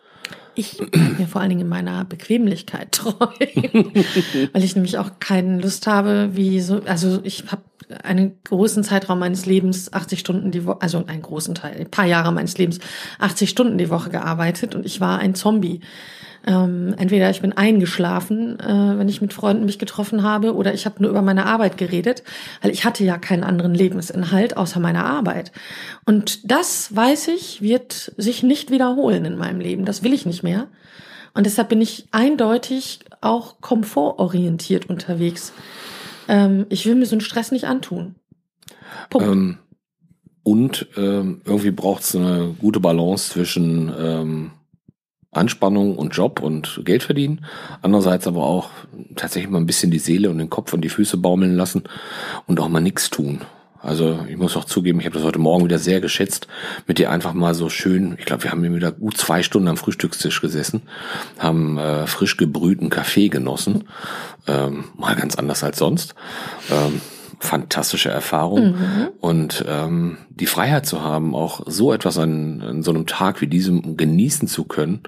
Ich 0.54 0.76
bin 0.76 1.16
mir 1.18 1.26
vor 1.26 1.40
allen 1.40 1.50
Dingen 1.50 1.62
in 1.62 1.68
meiner 1.68 2.04
Bequemlichkeit 2.04 2.92
treu, 2.92 3.12
weil 4.52 4.64
ich 4.64 4.76
nämlich 4.76 4.98
auch 4.98 5.18
keine 5.18 5.60
Lust 5.60 5.88
habe, 5.88 6.30
wie 6.32 6.60
so, 6.60 6.82
also 6.84 7.20
ich 7.24 7.44
habe 7.50 7.62
einen 8.02 8.38
großen 8.44 8.84
Zeitraum 8.84 9.18
meines 9.18 9.46
Lebens, 9.46 9.92
80 9.92 10.18
Stunden 10.18 10.50
die 10.50 10.64
Woche, 10.66 10.82
also 10.82 11.04
einen 11.06 11.22
großen 11.22 11.54
Teil, 11.54 11.76
ein 11.78 11.90
paar 11.90 12.06
Jahre 12.06 12.32
meines 12.32 12.58
Lebens, 12.58 12.80
80 13.18 13.48
Stunden 13.48 13.78
die 13.78 13.90
Woche 13.90 14.10
gearbeitet 14.10 14.74
und 14.74 14.84
ich 14.84 15.00
war 15.00 15.18
ein 15.18 15.34
Zombie. 15.34 15.80
Ähm, 16.46 16.94
entweder 16.96 17.28
ich 17.30 17.40
bin 17.40 17.52
eingeschlafen, 17.52 18.58
äh, 18.60 18.98
wenn 18.98 19.08
ich 19.08 19.20
mit 19.20 19.32
Freunden 19.32 19.64
mich 19.64 19.78
getroffen 19.78 20.22
habe, 20.22 20.54
oder 20.54 20.72
ich 20.72 20.86
habe 20.86 21.02
nur 21.02 21.10
über 21.10 21.20
meine 21.20 21.46
Arbeit 21.46 21.76
geredet, 21.76 22.22
weil 22.62 22.70
ich 22.70 22.84
hatte 22.84 23.04
ja 23.04 23.18
keinen 23.18 23.44
anderen 23.44 23.74
Lebensinhalt 23.74 24.56
außer 24.56 24.80
meiner 24.80 25.04
Arbeit. 25.04 25.52
Und 26.06 26.50
das, 26.50 26.94
weiß 26.94 27.28
ich, 27.28 27.60
wird 27.60 28.12
sich 28.16 28.42
nicht 28.42 28.70
wiederholen 28.70 29.24
in 29.24 29.36
meinem 29.36 29.60
Leben. 29.60 29.84
Das 29.84 30.02
will 30.02 30.14
ich 30.14 30.26
nicht 30.26 30.42
mehr. 30.42 30.68
Und 31.34 31.44
deshalb 31.44 31.68
bin 31.68 31.80
ich 31.80 32.06
eindeutig 32.12 33.00
auch 33.20 33.60
komfortorientiert 33.60 34.88
unterwegs. 34.88 35.52
Ähm, 36.28 36.66
ich 36.68 36.86
will 36.86 36.94
mir 36.94 37.06
so 37.06 37.14
einen 37.14 37.20
Stress 37.20 37.50
nicht 37.50 37.64
antun. 37.64 38.14
Punkt. 39.10 39.26
Ähm, 39.26 39.58
und 40.42 40.86
ähm, 40.96 41.42
irgendwie 41.44 41.70
braucht 41.70 42.02
es 42.02 42.14
eine 42.14 42.54
gute 42.58 42.80
Balance 42.80 43.32
zwischen 43.32 43.92
ähm, 43.98 44.50
Anspannung 45.30 45.96
und 45.96 46.10
Job 46.10 46.40
und 46.40 46.80
Geld 46.84 47.02
verdienen. 47.02 47.44
Andererseits 47.82 48.26
aber 48.26 48.44
auch 48.44 48.70
tatsächlich 49.14 49.50
mal 49.50 49.58
ein 49.58 49.66
bisschen 49.66 49.90
die 49.90 49.98
Seele 49.98 50.30
und 50.30 50.38
den 50.38 50.48
Kopf 50.48 50.72
und 50.72 50.80
die 50.82 50.88
Füße 50.88 51.18
baumeln 51.18 51.54
lassen 51.54 51.84
und 52.46 52.60
auch 52.60 52.68
mal 52.68 52.80
nichts 52.80 53.10
tun. 53.10 53.42
Also 53.80 54.24
ich 54.28 54.36
muss 54.36 54.56
auch 54.56 54.64
zugeben, 54.64 54.98
ich 55.00 55.06
habe 55.06 55.14
das 55.14 55.24
heute 55.24 55.38
Morgen 55.38 55.64
wieder 55.64 55.78
sehr 55.78 56.00
geschätzt, 56.00 56.48
mit 56.86 56.98
dir 56.98 57.10
einfach 57.10 57.32
mal 57.32 57.54
so 57.54 57.68
schön, 57.68 58.16
ich 58.18 58.26
glaube, 58.26 58.42
wir 58.44 58.50
haben 58.50 58.62
hier 58.62 58.74
wieder 58.74 58.90
gut 58.90 59.16
zwei 59.16 59.42
Stunden 59.42 59.68
am 59.68 59.76
Frühstückstisch 59.76 60.40
gesessen, 60.40 60.82
haben 61.38 61.78
äh, 61.78 62.06
frisch 62.06 62.36
gebrühten 62.36 62.90
Kaffee 62.90 63.28
genossen, 63.28 63.84
ähm, 64.48 64.84
mal 64.96 65.14
ganz 65.14 65.36
anders 65.36 65.62
als 65.62 65.78
sonst. 65.78 66.14
Ähm, 66.70 67.00
fantastische 67.40 68.10
Erfahrung. 68.10 68.72
Mhm. 68.72 69.08
Und 69.20 69.64
ähm, 69.68 70.18
die 70.30 70.46
Freiheit 70.46 70.86
zu 70.86 71.02
haben, 71.02 71.34
auch 71.34 71.62
so 71.66 71.92
etwas 71.92 72.18
an, 72.18 72.62
an 72.62 72.82
so 72.82 72.90
einem 72.90 73.06
Tag 73.06 73.40
wie 73.40 73.46
diesem 73.46 73.96
genießen 73.96 74.48
zu 74.48 74.64
können, 74.64 75.00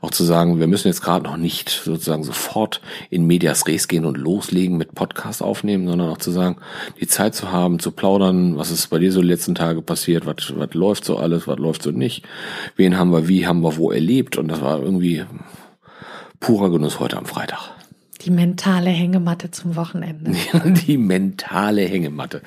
auch 0.00 0.10
zu 0.10 0.24
sagen, 0.24 0.60
wir 0.60 0.66
müssen 0.66 0.88
jetzt 0.88 1.02
gerade 1.02 1.24
noch 1.24 1.36
nicht 1.36 1.70
sozusagen 1.70 2.24
sofort 2.24 2.80
in 3.10 3.26
Medias 3.26 3.66
Res 3.66 3.88
gehen 3.88 4.04
und 4.04 4.16
loslegen 4.16 4.76
mit 4.76 4.94
Podcast 4.94 5.42
aufnehmen, 5.42 5.86
sondern 5.86 6.10
auch 6.10 6.18
zu 6.18 6.30
sagen, 6.30 6.56
die 7.00 7.06
Zeit 7.06 7.34
zu 7.34 7.52
haben, 7.52 7.78
zu 7.78 7.92
plaudern, 7.92 8.56
was 8.56 8.70
ist 8.70 8.88
bei 8.88 8.98
dir 8.98 9.12
so 9.12 9.20
die 9.20 9.28
letzten 9.28 9.54
Tage 9.54 9.82
passiert, 9.82 10.26
was, 10.26 10.52
was 10.56 10.74
läuft 10.74 11.04
so 11.04 11.16
alles, 11.16 11.46
was 11.46 11.58
läuft 11.58 11.82
so 11.82 11.90
nicht, 11.90 12.24
wen 12.76 12.98
haben 12.98 13.12
wir 13.12 13.28
wie, 13.28 13.46
haben 13.46 13.62
wir 13.62 13.76
wo 13.76 13.90
erlebt 13.90 14.36
und 14.36 14.48
das 14.48 14.60
war 14.60 14.80
irgendwie 14.80 15.24
purer 16.40 16.70
Genuss 16.70 16.98
heute 16.98 17.16
am 17.16 17.26
Freitag. 17.26 17.70
Die 18.24 18.30
mentale 18.30 18.90
Hängematte 18.90 19.50
zum 19.50 19.76
Wochenende. 19.76 20.32
Die 20.86 20.96
mentale 20.96 21.82
Hängematte. 21.82 22.42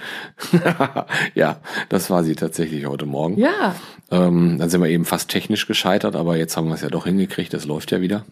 ja, 1.35 1.57
das 1.89 2.09
war 2.09 2.23
sie 2.23 2.35
tatsächlich 2.35 2.85
heute 2.85 3.05
Morgen. 3.05 3.37
Ja. 3.37 3.75
Ähm, 4.11 4.57
dann 4.57 4.69
sind 4.69 4.81
wir 4.81 4.89
eben 4.89 5.05
fast 5.05 5.29
technisch 5.29 5.67
gescheitert, 5.67 6.15
aber 6.15 6.37
jetzt 6.37 6.55
haben 6.55 6.67
wir 6.67 6.75
es 6.75 6.81
ja 6.81 6.89
doch 6.89 7.05
hingekriegt, 7.05 7.53
das 7.53 7.65
läuft 7.65 7.91
ja 7.91 8.01
wieder. 8.01 8.25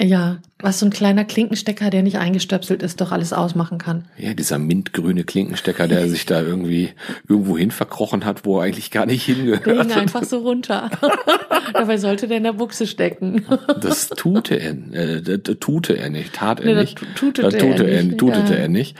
Ja, 0.00 0.38
was 0.58 0.80
so 0.80 0.86
ein 0.86 0.90
kleiner 0.90 1.24
Klinkenstecker, 1.24 1.88
der 1.88 2.02
nicht 2.02 2.18
eingestöpselt 2.18 2.82
ist, 2.82 3.00
doch 3.00 3.12
alles 3.12 3.32
ausmachen 3.32 3.78
kann. 3.78 4.06
Ja, 4.18 4.34
dieser 4.34 4.58
mintgrüne 4.58 5.22
Klinkenstecker, 5.22 5.86
der 5.86 6.08
sich 6.08 6.26
da 6.26 6.42
irgendwie 6.42 6.90
irgendwo 7.28 7.56
hin 7.56 7.70
verkrochen 7.70 8.24
hat, 8.24 8.44
wo 8.44 8.58
er 8.58 8.64
eigentlich 8.64 8.90
gar 8.90 9.06
nicht 9.06 9.22
hingehört. 9.24 9.66
Der 9.66 9.82
hing 9.82 9.92
einfach 9.92 10.24
so 10.24 10.38
runter. 10.38 10.90
Dabei 11.72 11.96
sollte 11.98 12.26
der 12.26 12.38
in 12.38 12.42
der 12.42 12.54
Buchse 12.54 12.88
stecken. 12.88 13.44
das 13.80 14.08
tute 14.08 14.56
er, 14.56 14.72
äh, 14.94 15.38
tute 15.38 15.96
er 15.96 16.10
nicht, 16.10 16.32
tat 16.32 16.58
er 16.58 16.74
nee, 16.74 16.80
nicht. 16.80 17.00
Das 17.00 17.14
tutete, 17.14 17.48
das 17.48 17.60
tute 17.60 17.84
er, 17.84 17.98
er, 17.98 18.02
nicht. 18.02 18.18
tutete 18.18 18.54
ja. 18.54 18.58
er 18.58 18.68
nicht. 18.68 18.96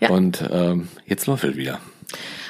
Ja. 0.00 0.08
Und 0.08 0.42
ähm, 0.50 0.88
jetzt 1.06 1.26
läuft 1.26 1.44
er 1.44 1.56
wieder. 1.56 1.78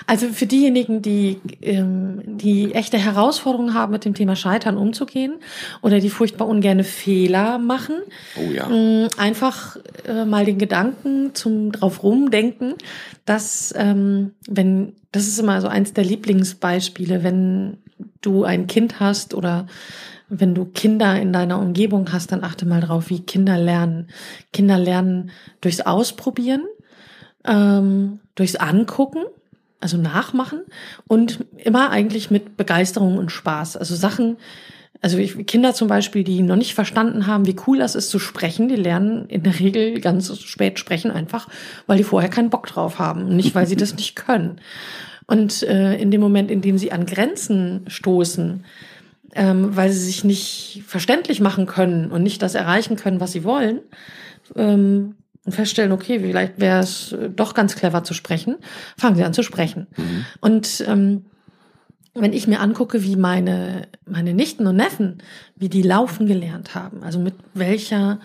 Also 0.08 0.28
für 0.28 0.46
diejenigen, 0.46 1.02
die 1.02 1.38
ähm, 1.60 2.22
die 2.24 2.74
echte 2.74 2.96
Herausforderungen 2.96 3.74
haben, 3.74 3.92
mit 3.92 4.06
dem 4.06 4.14
Thema 4.14 4.36
Scheitern 4.36 4.78
umzugehen 4.78 5.34
oder 5.82 6.00
die 6.00 6.08
furchtbar 6.08 6.48
ungerne 6.48 6.82
Fehler 6.82 7.58
machen, 7.58 7.96
Oh 8.34 8.50
ja. 8.50 8.66
mh, 8.68 9.08
einfach 9.18 9.76
äh, 10.06 10.24
mal 10.24 10.46
den 10.46 10.56
Gedanken 10.56 11.34
zum 11.34 11.72
drauf 11.72 12.02
rumdenken, 12.02 12.72
dass 13.26 13.74
ähm, 13.76 14.32
wenn 14.48 14.94
das 15.12 15.28
ist 15.28 15.38
immer 15.38 15.60
so 15.60 15.68
eins 15.68 15.92
der 15.92 16.04
Lieblingsbeispiele, 16.04 17.22
wenn 17.22 17.76
du 18.22 18.44
ein 18.44 18.66
Kind 18.66 19.00
hast 19.00 19.34
oder 19.34 19.66
wenn 20.30 20.54
du 20.54 20.64
Kinder 20.64 21.20
in 21.20 21.34
deiner 21.34 21.58
Umgebung 21.58 22.12
hast, 22.12 22.32
dann 22.32 22.44
achte 22.44 22.64
mal 22.64 22.80
drauf, 22.80 23.10
wie 23.10 23.20
Kinder 23.20 23.58
lernen. 23.58 24.08
Kinder 24.54 24.78
lernen 24.78 25.30
durchs 25.60 25.82
Ausprobieren, 25.82 26.62
ähm, 27.46 28.20
durchs 28.34 28.56
Angucken, 28.56 29.24
also 29.80 29.96
nachmachen 29.96 30.62
und 31.06 31.44
immer 31.56 31.90
eigentlich 31.90 32.30
mit 32.30 32.56
Begeisterung 32.56 33.18
und 33.18 33.30
Spaß. 33.30 33.76
Also 33.76 33.94
Sachen, 33.94 34.36
also 35.00 35.18
ich, 35.18 35.46
Kinder 35.46 35.74
zum 35.74 35.88
Beispiel, 35.88 36.24
die 36.24 36.42
noch 36.42 36.56
nicht 36.56 36.74
verstanden 36.74 37.26
haben, 37.26 37.46
wie 37.46 37.56
cool 37.66 37.78
das 37.78 37.94
ist 37.94 38.10
zu 38.10 38.18
sprechen, 38.18 38.68
die 38.68 38.76
lernen 38.76 39.26
in 39.28 39.44
der 39.44 39.58
Regel 39.58 40.00
ganz 40.00 40.36
spät 40.40 40.78
sprechen 40.78 41.10
einfach, 41.10 41.48
weil 41.86 41.98
die 41.98 42.04
vorher 42.04 42.30
keinen 42.30 42.50
Bock 42.50 42.66
drauf 42.66 42.98
haben, 42.98 43.34
nicht 43.36 43.54
weil 43.54 43.66
sie 43.66 43.76
das 43.76 43.94
nicht 43.96 44.16
können. 44.16 44.60
Und 45.26 45.62
äh, 45.62 45.96
in 45.96 46.10
dem 46.10 46.20
Moment, 46.20 46.50
in 46.50 46.62
dem 46.62 46.78
sie 46.78 46.90
an 46.90 47.06
Grenzen 47.06 47.84
stoßen, 47.86 48.64
ähm, 49.34 49.76
weil 49.76 49.90
sie 49.92 50.00
sich 50.00 50.24
nicht 50.24 50.82
verständlich 50.86 51.40
machen 51.40 51.66
können 51.66 52.10
und 52.10 52.22
nicht 52.22 52.42
das 52.42 52.54
erreichen 52.54 52.96
können, 52.96 53.20
was 53.20 53.32
sie 53.32 53.44
wollen, 53.44 53.80
ähm, 54.56 55.16
und 55.48 55.54
feststellen, 55.54 55.92
okay, 55.92 56.20
vielleicht 56.20 56.60
wäre 56.60 56.80
es 56.80 57.12
äh, 57.12 57.30
doch 57.30 57.54
ganz 57.54 57.74
clever 57.74 58.04
zu 58.04 58.12
sprechen, 58.12 58.56
fangen 58.98 59.16
sie 59.16 59.24
an 59.24 59.32
zu 59.32 59.42
sprechen. 59.42 59.86
Und 60.40 60.84
ähm, 60.86 61.24
wenn 62.14 62.34
ich 62.34 62.46
mir 62.46 62.60
angucke, 62.60 63.02
wie 63.02 63.16
meine, 63.16 63.88
meine 64.04 64.34
Nichten 64.34 64.66
und 64.66 64.76
Neffen, 64.76 65.18
wie 65.56 65.70
die 65.70 65.82
laufen 65.82 66.26
gelernt 66.26 66.74
haben, 66.74 67.02
also 67.02 67.18
mit 67.18 67.34
welcher 67.54 68.20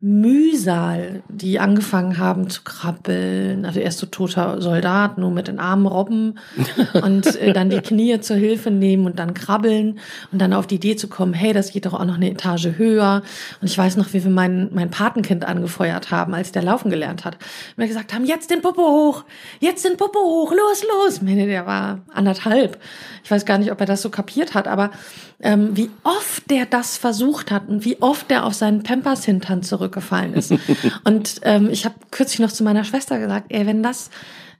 Mühsal, 0.00 1.24
die 1.28 1.58
angefangen 1.58 2.18
haben 2.18 2.48
zu 2.48 2.62
krabbeln, 2.62 3.64
also 3.64 3.80
erst 3.80 3.98
so 3.98 4.06
toter 4.06 4.60
Soldat, 4.60 5.18
nur 5.18 5.32
mit 5.32 5.48
den 5.48 5.58
Armen 5.58 5.86
robben 5.86 6.38
und 7.02 7.26
äh, 7.34 7.52
dann 7.52 7.68
die 7.68 7.80
Knie 7.80 8.20
zur 8.20 8.36
Hilfe 8.36 8.70
nehmen 8.70 9.06
und 9.06 9.18
dann 9.18 9.34
krabbeln 9.34 9.98
und 10.30 10.40
dann 10.40 10.52
auf 10.52 10.68
die 10.68 10.76
Idee 10.76 10.94
zu 10.94 11.08
kommen, 11.08 11.34
hey, 11.34 11.52
das 11.52 11.72
geht 11.72 11.84
doch 11.84 11.94
auch 11.94 12.04
noch 12.04 12.14
eine 12.14 12.30
Etage 12.30 12.76
höher. 12.76 13.22
Und 13.60 13.66
ich 13.66 13.76
weiß 13.76 13.96
noch, 13.96 14.12
wie 14.12 14.22
wir 14.22 14.30
mein, 14.30 14.70
mein 14.72 14.88
Patenkind 14.88 15.44
angefeuert 15.44 16.12
haben, 16.12 16.32
als 16.32 16.52
der 16.52 16.62
laufen 16.62 16.90
gelernt 16.90 17.24
hat. 17.24 17.34
Und 17.34 17.78
wir 17.78 17.88
gesagt 17.88 18.14
haben, 18.14 18.24
jetzt 18.24 18.52
den 18.52 18.62
Popo 18.62 18.82
hoch, 18.82 19.24
jetzt 19.58 19.84
den 19.84 19.96
Popo 19.96 20.20
hoch, 20.20 20.52
los, 20.52 20.84
los. 20.84 21.22
Meine, 21.22 21.46
der 21.46 21.66
war 21.66 22.02
anderthalb. 22.14 22.78
Ich 23.24 23.32
weiß 23.32 23.44
gar 23.44 23.58
nicht, 23.58 23.72
ob 23.72 23.80
er 23.80 23.86
das 23.86 24.02
so 24.02 24.10
kapiert 24.10 24.54
hat, 24.54 24.68
aber 24.68 24.92
ähm, 25.40 25.76
wie 25.76 25.90
oft 26.02 26.50
der 26.50 26.66
das 26.66 26.96
versucht 26.96 27.50
hat 27.50 27.68
und 27.68 27.84
wie 27.84 28.00
oft 28.02 28.30
der 28.30 28.44
auf 28.44 28.54
seinen 28.54 28.82
Pampers-Hintern 28.82 29.62
zurückgefallen 29.88 30.34
ist. 30.34 30.52
und 31.04 31.40
ähm, 31.42 31.68
ich 31.70 31.84
habe 31.84 31.96
kürzlich 32.10 32.40
noch 32.40 32.52
zu 32.52 32.64
meiner 32.64 32.84
Schwester 32.84 33.18
gesagt, 33.18 33.46
ey, 33.50 33.66
wenn 33.66 33.82
das, 33.82 34.10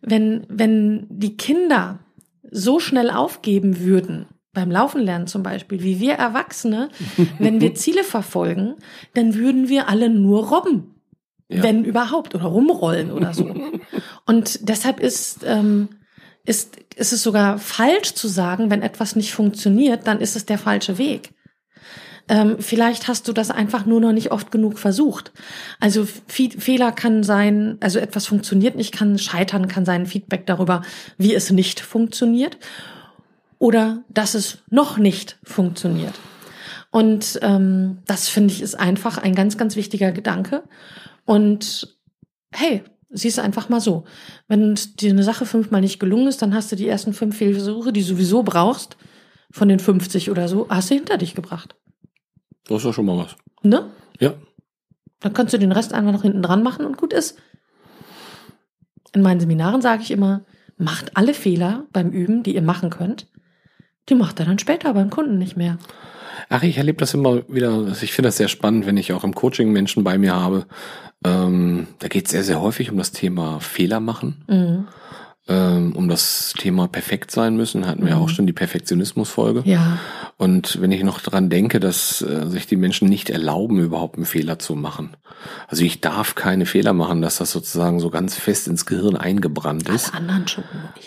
wenn, 0.01 0.47
wenn 0.49 1.07
die 1.11 1.37
Kinder 1.37 1.99
so 2.51 2.81
schnell 2.81 3.11
aufgeben 3.11 3.81
würden, 3.81 4.27
beim 4.55 4.71
Laufen 4.71 5.03
lernen 5.03 5.27
zum 5.27 5.43
Beispiel, 5.43 5.83
wie 5.83 6.01
wir 6.01 6.14
Erwachsene, 6.14 6.88
wenn 7.38 7.61
wir 7.61 7.75
Ziele 7.75 8.05
verfolgen, 8.05 8.75
dann 9.14 9.35
würden 9.35 9.69
wir 9.69 9.88
alle 9.88 10.09
nur 10.09 10.49
robben. 10.49 10.95
Ja. 11.51 11.62
Wenn 11.62 11.85
überhaupt, 11.85 12.35
oder 12.35 12.45
rumrollen 12.45 13.11
oder 13.11 13.33
so. 13.33 13.55
Und 14.27 14.69
deshalb 14.69 15.01
ist, 15.01 15.47
ähm, 15.47 15.88
ist, 16.45 16.77
ist 16.95 17.14
es 17.14 17.23
sogar 17.23 17.57
falsch 17.57 18.12
zu 18.12 18.29
sagen, 18.29 18.71
wenn 18.71 18.83
etwas 18.83 19.17
nicht 19.17 19.33
funktioniert, 19.33 20.07
dann 20.07 20.21
ist 20.21 20.37
es 20.37 20.45
der 20.45 20.59
falsche 20.59 20.99
Weg. 20.99 21.31
Ähm, 22.29 22.57
vielleicht 22.59 23.09
hast 23.09 23.27
du 23.29 23.33
das 23.33 23.51
einfach 23.51 23.87
nur 23.87 24.01
noch 24.01 24.12
nicht 24.12 24.33
oft 24.33 24.51
genug 24.51 24.79
versucht. 24.79 25.33
Also 25.81 26.05
Fe 26.05 26.51
Fehler 26.51 26.93
kann 26.93 27.23
sein, 27.23 27.79
also 27.81 27.99
etwas 27.99 28.27
funktioniert 28.27 28.77
nicht, 28.77 28.93
kann 28.93 29.19
scheitern, 29.19 29.69
kann 29.69 29.85
sein 29.85 30.07
Feedback 30.07 30.47
darüber, 30.47 30.83
wie 31.17 31.35
es 31.35 31.51
nicht 31.51 31.81
funktioniert 31.81 32.59
oder 33.59 34.05
dass 34.09 34.35
es 34.35 34.59
noch 34.71 34.99
nicht 34.99 35.38
funktioniert. 35.43 36.14
Und 36.91 37.38
ähm, 37.43 37.99
das 38.07 38.29
finde 38.29 38.55
ich 38.55 38.62
ist 38.62 38.75
einfach 38.75 39.19
ein 39.19 39.35
ganz, 39.35 39.59
ganz 39.59 39.77
wichtiger 39.77 40.12
Gedanke. 40.12 40.62
Und 41.25 41.97
hey, 42.53 42.83
siehst 43.11 43.38
einfach 43.38 43.69
mal 43.69 43.81
so. 43.81 44.05
Wenn 44.49 44.75
dir 44.99 45.11
eine 45.11 45.23
Sache 45.23 45.47
fünfmal 45.47 45.81
nicht 45.81 45.99
gelungen 45.99 46.29
ist, 46.29 46.41
dann 46.41 46.55
hast 46.55 46.73
du 46.73 46.77
die 46.77 46.88
ersten 46.88 47.12
fünf 47.12 47.37
Fehlversuche, 47.37 47.93
die 47.93 48.01
du 48.01 48.07
sowieso 48.07 48.43
brauchst, 48.43 48.97
von 49.51 49.69
den 49.69 49.79
50 49.79 50.31
oder 50.31 50.49
so, 50.49 50.67
hast 50.69 50.91
du 50.91 50.95
hinter 50.95 51.17
dich 51.17 51.35
gebracht. 51.35 51.75
Das 52.68 52.76
ist 52.78 52.85
doch 52.85 52.94
schon 52.94 53.07
mal 53.07 53.18
was. 53.18 53.35
Ne? 53.62 53.87
Ja. 54.20 54.35
Dann 55.20 55.33
kannst 55.33 55.52
du 55.52 55.59
den 55.59 55.72
Rest 55.72 55.92
einfach 55.92 56.12
noch 56.12 56.22
hinten 56.22 56.42
dran 56.42 56.62
machen 56.62 56.87
und 56.87 56.96
gut 56.96 57.12
ist. 57.12 57.37
In 59.14 59.22
meinen 59.22 59.40
Seminaren 59.40 59.81
sage 59.83 60.02
ich 60.02 60.11
immer, 60.11 60.42
macht 60.76 61.16
alle 61.16 61.35
Fehler 61.35 61.87
beim 61.92 62.11
Üben, 62.11 62.42
die 62.42 62.54
ihr 62.54 62.62
machen 62.62 62.90
könnt. 62.90 63.26
Die 64.09 64.14
macht 64.14 64.38
ihr 64.40 64.46
dann 64.46 64.59
später 64.59 64.92
beim 64.94 65.11
Kunden 65.11 65.38
nicht 65.38 65.57
mehr. 65.57 65.78
Ach, 66.50 66.62
ich 66.62 66.78
erlebe 66.78 66.98
das 66.98 67.14
immer 67.14 67.42
wieder. 67.48 67.70
also 67.72 68.02
Ich 68.04 68.12
finde 68.12 68.28
das 68.28 68.37
sehr 68.37 68.48
spannend, 68.48 68.87
wenn 68.87 68.96
ich 68.96 69.12
auch 69.12 69.24
im 69.24 69.35
Coaching 69.35 69.72
Menschen 69.72 70.04
bei 70.04 70.18
mir 70.18 70.35
habe. 70.37 70.66
Ähm, 71.24 71.88
da 71.98 72.09
geht 72.09 72.26
es 72.26 72.31
sehr, 72.31 72.44
sehr 72.44 72.61
häufig 72.61 72.90
um 72.92 72.96
das 72.98 73.11
Thema 73.11 73.59
Fehler 73.61 73.98
machen, 74.00 74.44
Mhm. 74.46 74.87
ähm, 75.48 75.96
um 75.96 76.09
das 76.09 76.54
Thema 76.57 76.87
perfekt 76.87 77.31
sein 77.33 77.57
müssen. 77.57 77.87
Hatten 77.87 78.07
wir 78.07 78.14
Mhm. 78.14 78.22
auch 78.22 78.28
schon 78.28 78.46
die 78.46 78.52
Perfektionismus-Folge. 78.52 79.62
Ja, 79.64 79.98
Und 80.38 80.81
wenn 80.81 80.92
ich 80.92 81.03
noch 81.03 81.20
dran 81.20 81.51
denke, 81.51 81.81
dass 81.81 82.22
äh, 82.22 82.46
sich 82.46 82.66
die 82.68 82.77
Menschen 82.77 83.09
nicht 83.09 83.29
erlauben, 83.29 83.81
überhaupt 83.81 84.16
einen 84.16 84.24
Fehler 84.24 84.61
zu 84.61 84.77
machen. 84.77 85.16
Also 85.66 85.83
ich 85.85 86.01
darf 86.01 86.37
keine 86.37 86.64
Fehler 86.64 86.92
machen, 86.92 87.20
dass 87.22 87.38
das 87.38 87.51
sozusagen 87.51 87.98
so 87.98 88.09
ganz 88.09 88.37
fest 88.37 88.68
ins 88.68 88.87
Gehirn 88.87 89.16
eingebrannt 89.16 89.88
ist. 89.88 90.11
alle 90.14 90.18
anderen 90.20 90.46
schon. 90.48 90.64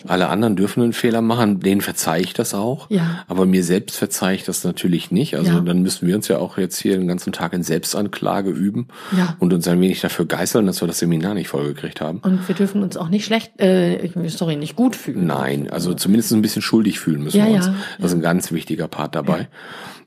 Alle 0.08 0.28
anderen 0.28 0.56
dürfen 0.58 0.84
einen 0.84 0.92
Fehler 0.94 1.22
machen, 1.22 1.62
denen 1.62 1.80
verzeihe 1.80 2.22
ich 2.22 2.34
das 2.34 2.54
auch. 2.54 2.90
Ja. 2.90 3.24
Aber 3.30 3.46
mir 3.46 3.64
selbst 3.64 3.96
verzeihe 3.98 4.36
ich 4.36 4.44
das 4.44 4.66
natürlich 4.66 5.12
nicht. 5.12 5.36
Also 5.38 5.52
Ja. 5.54 5.60
dann 5.62 5.82
müssen 5.82 6.08
wir 6.08 6.16
uns 6.18 6.28
ja 6.28 6.38
auch 6.38 6.58
jetzt 6.58 6.78
hier 6.82 6.98
den 6.98 7.08
ganzen 7.08 7.32
Tag 7.32 7.54
in 7.54 7.64
Selbstanklage 7.64 8.50
üben 8.50 8.90
Ja. 9.16 9.38
und 9.40 9.54
uns 9.54 9.66
ein 9.68 9.80
wenig 9.80 10.02
dafür 10.02 10.26
geißeln, 10.26 10.66
dass 10.66 10.82
wir 10.82 10.88
das 10.88 11.00
Seminar 11.00 11.36
nicht 11.36 11.48
vollgekriegt 11.48 12.02
haben. 12.02 12.20
Und 12.20 12.46
wir 12.50 12.56
dürfen 12.56 12.84
uns 12.84 12.98
auch 12.98 13.08
nicht 13.08 13.24
schlecht, 13.26 13.62
äh, 13.62 14.10
sorry, 14.28 14.58
nicht 14.58 14.76
gut 14.76 14.98
fühlen. 14.98 15.26
Nein, 15.26 15.70
also 15.70 15.94
zumindest 15.94 16.34
ein 16.34 16.42
bisschen 16.42 16.62
schuldig 16.62 17.00
fühlen 17.00 17.24
müssen 17.24 17.38
Ja, 17.38 17.48
wir 17.48 17.54
uns. 17.56 17.68
ja, 17.68 17.76
Das 17.98 18.12
ist 18.12 18.18
ein 18.18 18.22
ganz 18.22 18.52
wichtiger 18.52 18.90
Part 18.90 19.16
dabei. 19.24 19.50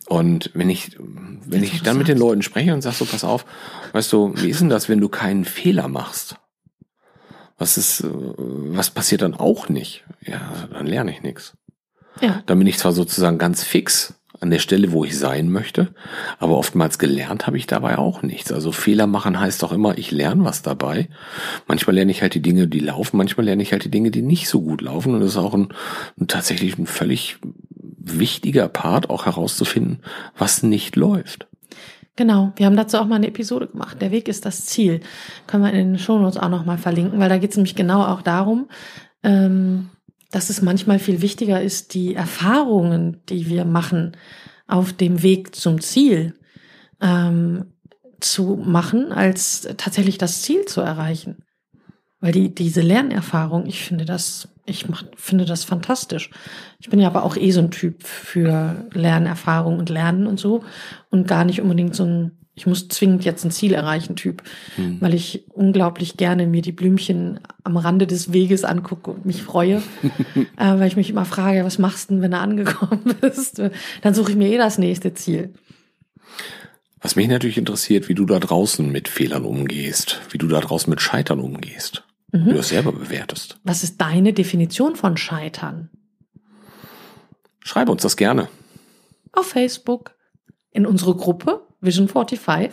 Und 0.07 0.50
wenn 0.55 0.68
ich, 0.68 0.96
wenn 0.98 1.62
ich 1.62 1.83
dann 1.83 1.98
mit 1.98 2.09
den. 2.09 2.18
Leuten 2.18 2.42
spreche 2.42 2.74
und 2.74 2.83
sag 2.83 2.92
so, 2.92 3.05
pass 3.05 3.24
auf, 3.24 3.46
weißt 3.92 4.12
du, 4.12 4.35
wie 4.37 4.50
ist 4.50 4.61
denn 4.61 4.68
das, 4.68 4.88
wenn 4.88 5.00
du 5.00 5.09
keinen 5.09 5.44
Fehler 5.44 5.88
machst? 5.88 6.37
Was 7.57 7.79
ist, 7.79 8.00
äh, 8.00 8.09
was 8.09 8.90
passiert 8.90 9.22
dann 9.22 9.35
auch 9.35 9.68
nicht? 9.68 10.05
Ja, 10.20 10.68
dann 10.72 10.87
lerne 10.87 11.11
ich 11.11 11.22
nichts. 11.22 11.57
Ja. 12.20 12.42
Dann 12.46 12.59
bin 12.59 12.66
ich 12.66 12.79
zwar 12.79 12.92
sozusagen 12.92 13.38
ganz 13.38 13.64
fix 13.64 14.14
an 14.40 14.50
der 14.50 14.59
Stelle, 14.59 14.92
wo 14.92 15.05
ich 15.05 15.18
sein 15.18 15.48
möchte, 15.50 15.94
aber 16.38 16.59
oftmals 16.59 16.98
gelernt 16.98 17.46
habe 17.46 17.57
ich 17.57 17.66
dabei 17.66 17.96
auch 17.96 18.22
nichts. 18.22 18.53
Also 18.53 18.72
Fehler 18.72 19.07
machen 19.07 19.40
heißt 19.40 19.64
auch 19.64 19.72
immer, 19.72 19.96
ich 19.96 20.11
lerne 20.11 20.44
was 20.44 20.62
dabei. 20.62 21.09
Manchmal 21.66 21.94
lerne 21.94 22.11
ich 22.11 22.20
halt 22.20 22.35
die 22.35 22.42
Dinge, 22.42 22.68
die 22.68 22.81
laufen, 22.81 23.16
manchmal 23.16 23.46
lerne 23.46 23.62
ich 23.62 23.72
halt 23.72 23.85
die 23.85 23.90
Dinge, 23.90 24.11
die 24.11 24.22
nicht 24.22 24.48
so 24.48 24.61
gut 24.61 24.83
laufen. 24.83 25.14
Und 25.14 25.20
das 25.20 25.31
ist 25.31 25.37
auch 25.38 25.55
ein, 25.55 25.68
ein 26.20 26.29
tatsächlich 26.29 26.77
ein 26.79 26.87
völlig 26.87 27.38
wichtiger 28.04 28.68
Part, 28.68 29.10
auch 29.10 29.26
herauszufinden, 29.26 30.00
was 30.36 30.62
nicht 30.62 30.96
läuft. 30.96 31.48
Genau, 32.16 32.52
wir 32.56 32.66
haben 32.66 32.76
dazu 32.76 32.98
auch 32.98 33.06
mal 33.06 33.16
eine 33.16 33.26
Episode 33.26 33.66
gemacht. 33.66 34.00
Der 34.00 34.12
Weg 34.12 34.28
ist 34.28 34.44
das 34.44 34.66
Ziel. 34.66 35.00
Können 35.46 35.64
wir 35.64 35.72
in 35.72 35.92
den 35.92 35.98
Shownotes 35.98 36.38
auch 36.38 36.48
nochmal 36.48 36.78
verlinken, 36.78 37.18
weil 37.18 37.28
da 37.28 37.38
geht 37.38 37.50
es 37.50 37.56
nämlich 37.56 37.74
genau 37.74 38.04
auch 38.04 38.22
darum, 38.22 38.68
ähm, 39.24 39.90
dass 40.30 40.50
es 40.50 40.62
manchmal 40.62 40.98
viel 40.98 41.22
wichtiger 41.22 41.60
ist, 41.60 41.94
die 41.94 42.14
Erfahrungen, 42.14 43.22
die 43.28 43.48
wir 43.48 43.64
machen 43.64 44.16
auf 44.66 44.92
dem 44.92 45.22
Weg 45.22 45.56
zum 45.56 45.80
Ziel, 45.80 46.34
ähm, 47.00 47.72
zu 48.20 48.56
machen, 48.64 49.12
als 49.12 49.68
tatsächlich 49.76 50.18
das 50.18 50.42
Ziel 50.42 50.64
zu 50.66 50.80
erreichen. 50.80 51.44
Weil 52.20 52.32
die, 52.32 52.54
diese 52.54 52.80
Lernerfahrung, 52.80 53.66
ich 53.66 53.84
finde 53.84 54.04
das, 54.04 54.48
ich 54.66 54.88
mach, 54.88 55.05
finde 55.16 55.44
das 55.44 55.64
fantastisch. 55.64 56.31
Ich 56.79 56.88
bin 56.88 57.00
ja 57.00 57.09
aber 57.09 57.24
auch 57.24 57.37
eh 57.37 57.50
so 57.50 57.61
ein 57.61 57.70
Typ 57.70 58.03
für 58.05 58.87
Lernerfahrung 58.92 59.79
und 59.79 59.90
Lernen 59.90 60.27
und 60.27 60.40
so 60.40 60.64
und 61.11 61.29
gar 61.29 61.44
nicht 61.44 61.61
unbedingt 61.61 61.94
so 61.94 62.05
ein, 62.05 62.33
ich 62.55 62.66
muss 62.66 62.88
zwingend 62.88 63.24
jetzt 63.24 63.44
ein 63.44 63.50
Ziel 63.50 63.74
erreichen 63.74 64.16
Typ, 64.16 64.42
Hm. 64.77 65.00
weil 65.00 65.12
ich 65.12 65.44
unglaublich 65.53 66.16
gerne 66.16 66.46
mir 66.46 66.62
die 66.62 66.72
Blümchen 66.72 67.40
am 67.64 67.77
Rande 67.77 68.07
des 68.07 68.33
Weges 68.33 68.64
angucke 68.64 69.11
und 69.11 69.27
mich 69.27 69.42
freue, 69.42 69.83
äh, 70.57 70.79
weil 70.79 70.87
ich 70.88 70.96
mich 70.96 71.11
immer 71.11 71.24
frage, 71.24 71.64
was 71.64 71.79
machst 71.79 72.09
du 72.11 72.14
denn, 72.14 72.22
wenn 72.22 72.31
du 72.31 72.38
angekommen 72.38 73.16
bist? 73.20 73.61
Dann 74.03 74.14
suche 74.14 74.31
ich 74.31 74.37
mir 74.37 74.48
eh 74.50 74.59
das 74.59 74.79
nächste 74.79 75.12
Ziel. 75.14 75.53
Was 77.03 77.16
mich 77.16 77.29
natürlich 77.29 77.59
interessiert, 77.59 78.09
wie 78.09 78.14
du 78.14 78.24
da 78.24 78.38
draußen 78.38 78.90
mit 78.90 79.09
Fehlern 79.09 79.44
umgehst, 79.44 80.22
wie 80.31 80.38
du 80.38 80.48
da 80.48 80.61
draußen 80.61 80.88
mit 80.88 81.03
Scheitern 81.03 81.38
umgehst. 81.38 82.05
Wie 82.34 82.52
du 82.52 82.58
es 82.58 82.68
selber 82.68 82.92
bewertest. 82.92 83.58
Was 83.62 83.84
ist 83.84 84.00
deine 84.00 84.32
Definition 84.32 84.96
von 84.96 85.16
Scheitern? 85.16 85.90
Schreibe 87.60 87.92
uns 87.92 88.02
das 88.02 88.16
gerne. 88.16 88.48
Auf 89.32 89.46
Facebook, 89.46 90.14
in 90.70 90.86
unsere 90.86 91.14
Gruppe 91.14 91.66
Vision 91.80 92.08
45. 92.08 92.70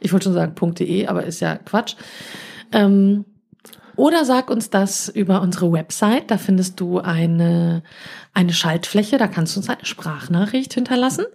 Ich 0.00 0.12
wollte 0.12 0.24
schon 0.24 0.34
sagen 0.34 0.74
.de, 0.74 1.06
aber 1.06 1.24
ist 1.24 1.40
ja 1.40 1.56
Quatsch. 1.56 1.96
Ähm, 2.72 3.24
oder 3.96 4.24
sag 4.24 4.48
uns 4.48 4.70
das 4.70 5.08
über 5.08 5.42
unsere 5.42 5.72
Website. 5.72 6.30
Da 6.30 6.38
findest 6.38 6.80
du 6.80 7.00
eine, 7.00 7.82
eine 8.32 8.52
Schaltfläche. 8.52 9.18
Da 9.18 9.26
kannst 9.28 9.56
du 9.56 9.60
uns 9.60 9.68
eine 9.68 9.84
Sprachnachricht 9.84 10.72
hinterlassen. 10.72 11.26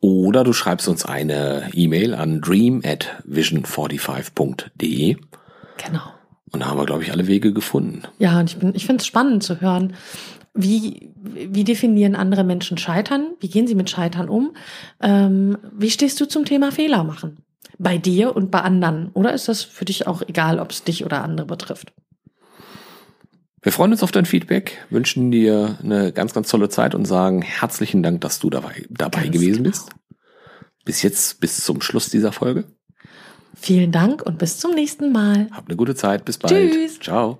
Oder 0.00 0.44
du 0.44 0.52
schreibst 0.52 0.86
uns 0.86 1.04
eine 1.04 1.70
E-Mail 1.72 2.14
an 2.14 2.40
dream 2.40 2.82
at 2.84 3.22
vision45.de. 3.28 5.16
Genau. 5.78 6.15
Und 6.52 6.60
da 6.60 6.66
haben 6.66 6.78
wir, 6.78 6.86
glaube 6.86 7.02
ich, 7.02 7.12
alle 7.12 7.26
Wege 7.26 7.52
gefunden. 7.52 8.02
Ja, 8.18 8.38
und 8.38 8.50
ich, 8.50 8.58
bin, 8.58 8.74
ich 8.74 8.86
finde 8.86 9.00
es 9.00 9.06
spannend 9.06 9.42
zu 9.42 9.60
hören, 9.60 9.94
wie, 10.54 11.12
wie 11.16 11.64
definieren 11.64 12.16
andere 12.16 12.44
Menschen 12.44 12.78
Scheitern? 12.78 13.34
Wie 13.40 13.48
gehen 13.48 13.66
sie 13.66 13.74
mit 13.74 13.90
Scheitern 13.90 14.28
um? 14.28 14.56
Ähm, 15.00 15.58
wie 15.72 15.90
stehst 15.90 16.20
du 16.20 16.26
zum 16.26 16.44
Thema 16.44 16.72
Fehler 16.72 17.04
machen? 17.04 17.38
Bei 17.78 17.98
dir 17.98 18.34
und 18.34 18.50
bei 18.50 18.60
anderen? 18.60 19.10
Oder 19.12 19.34
ist 19.34 19.48
das 19.48 19.62
für 19.62 19.84
dich 19.84 20.06
auch 20.06 20.22
egal, 20.26 20.58
ob 20.58 20.70
es 20.70 20.82
dich 20.82 21.04
oder 21.04 21.22
andere 21.22 21.46
betrifft? 21.46 21.92
Wir 23.60 23.72
freuen 23.72 23.90
uns 23.90 24.02
auf 24.02 24.12
dein 24.12 24.26
Feedback, 24.26 24.86
wünschen 24.90 25.30
dir 25.30 25.76
eine 25.82 26.12
ganz, 26.12 26.32
ganz 26.32 26.48
tolle 26.48 26.68
Zeit 26.68 26.94
und 26.94 27.04
sagen 27.04 27.42
herzlichen 27.42 28.02
Dank, 28.02 28.20
dass 28.20 28.38
du 28.38 28.48
dabei, 28.48 28.86
dabei 28.88 29.24
Ganz 29.24 29.32
gewesen 29.32 29.64
genau. 29.64 29.70
bist. 29.70 29.90
Bis 30.84 31.02
jetzt, 31.02 31.40
bis 31.40 31.64
zum 31.64 31.82
Schluss 31.82 32.08
dieser 32.08 32.30
Folge. 32.30 32.64
Vielen 33.58 33.90
Dank 33.90 34.22
und 34.22 34.38
bis 34.38 34.58
zum 34.58 34.74
nächsten 34.74 35.10
Mal. 35.10 35.48
Habt 35.50 35.68
eine 35.68 35.76
gute 35.76 35.94
Zeit. 35.94 36.24
Bis 36.24 36.38
bald. 36.38 36.52
Tschüss. 36.52 37.00
Ciao. 37.00 37.38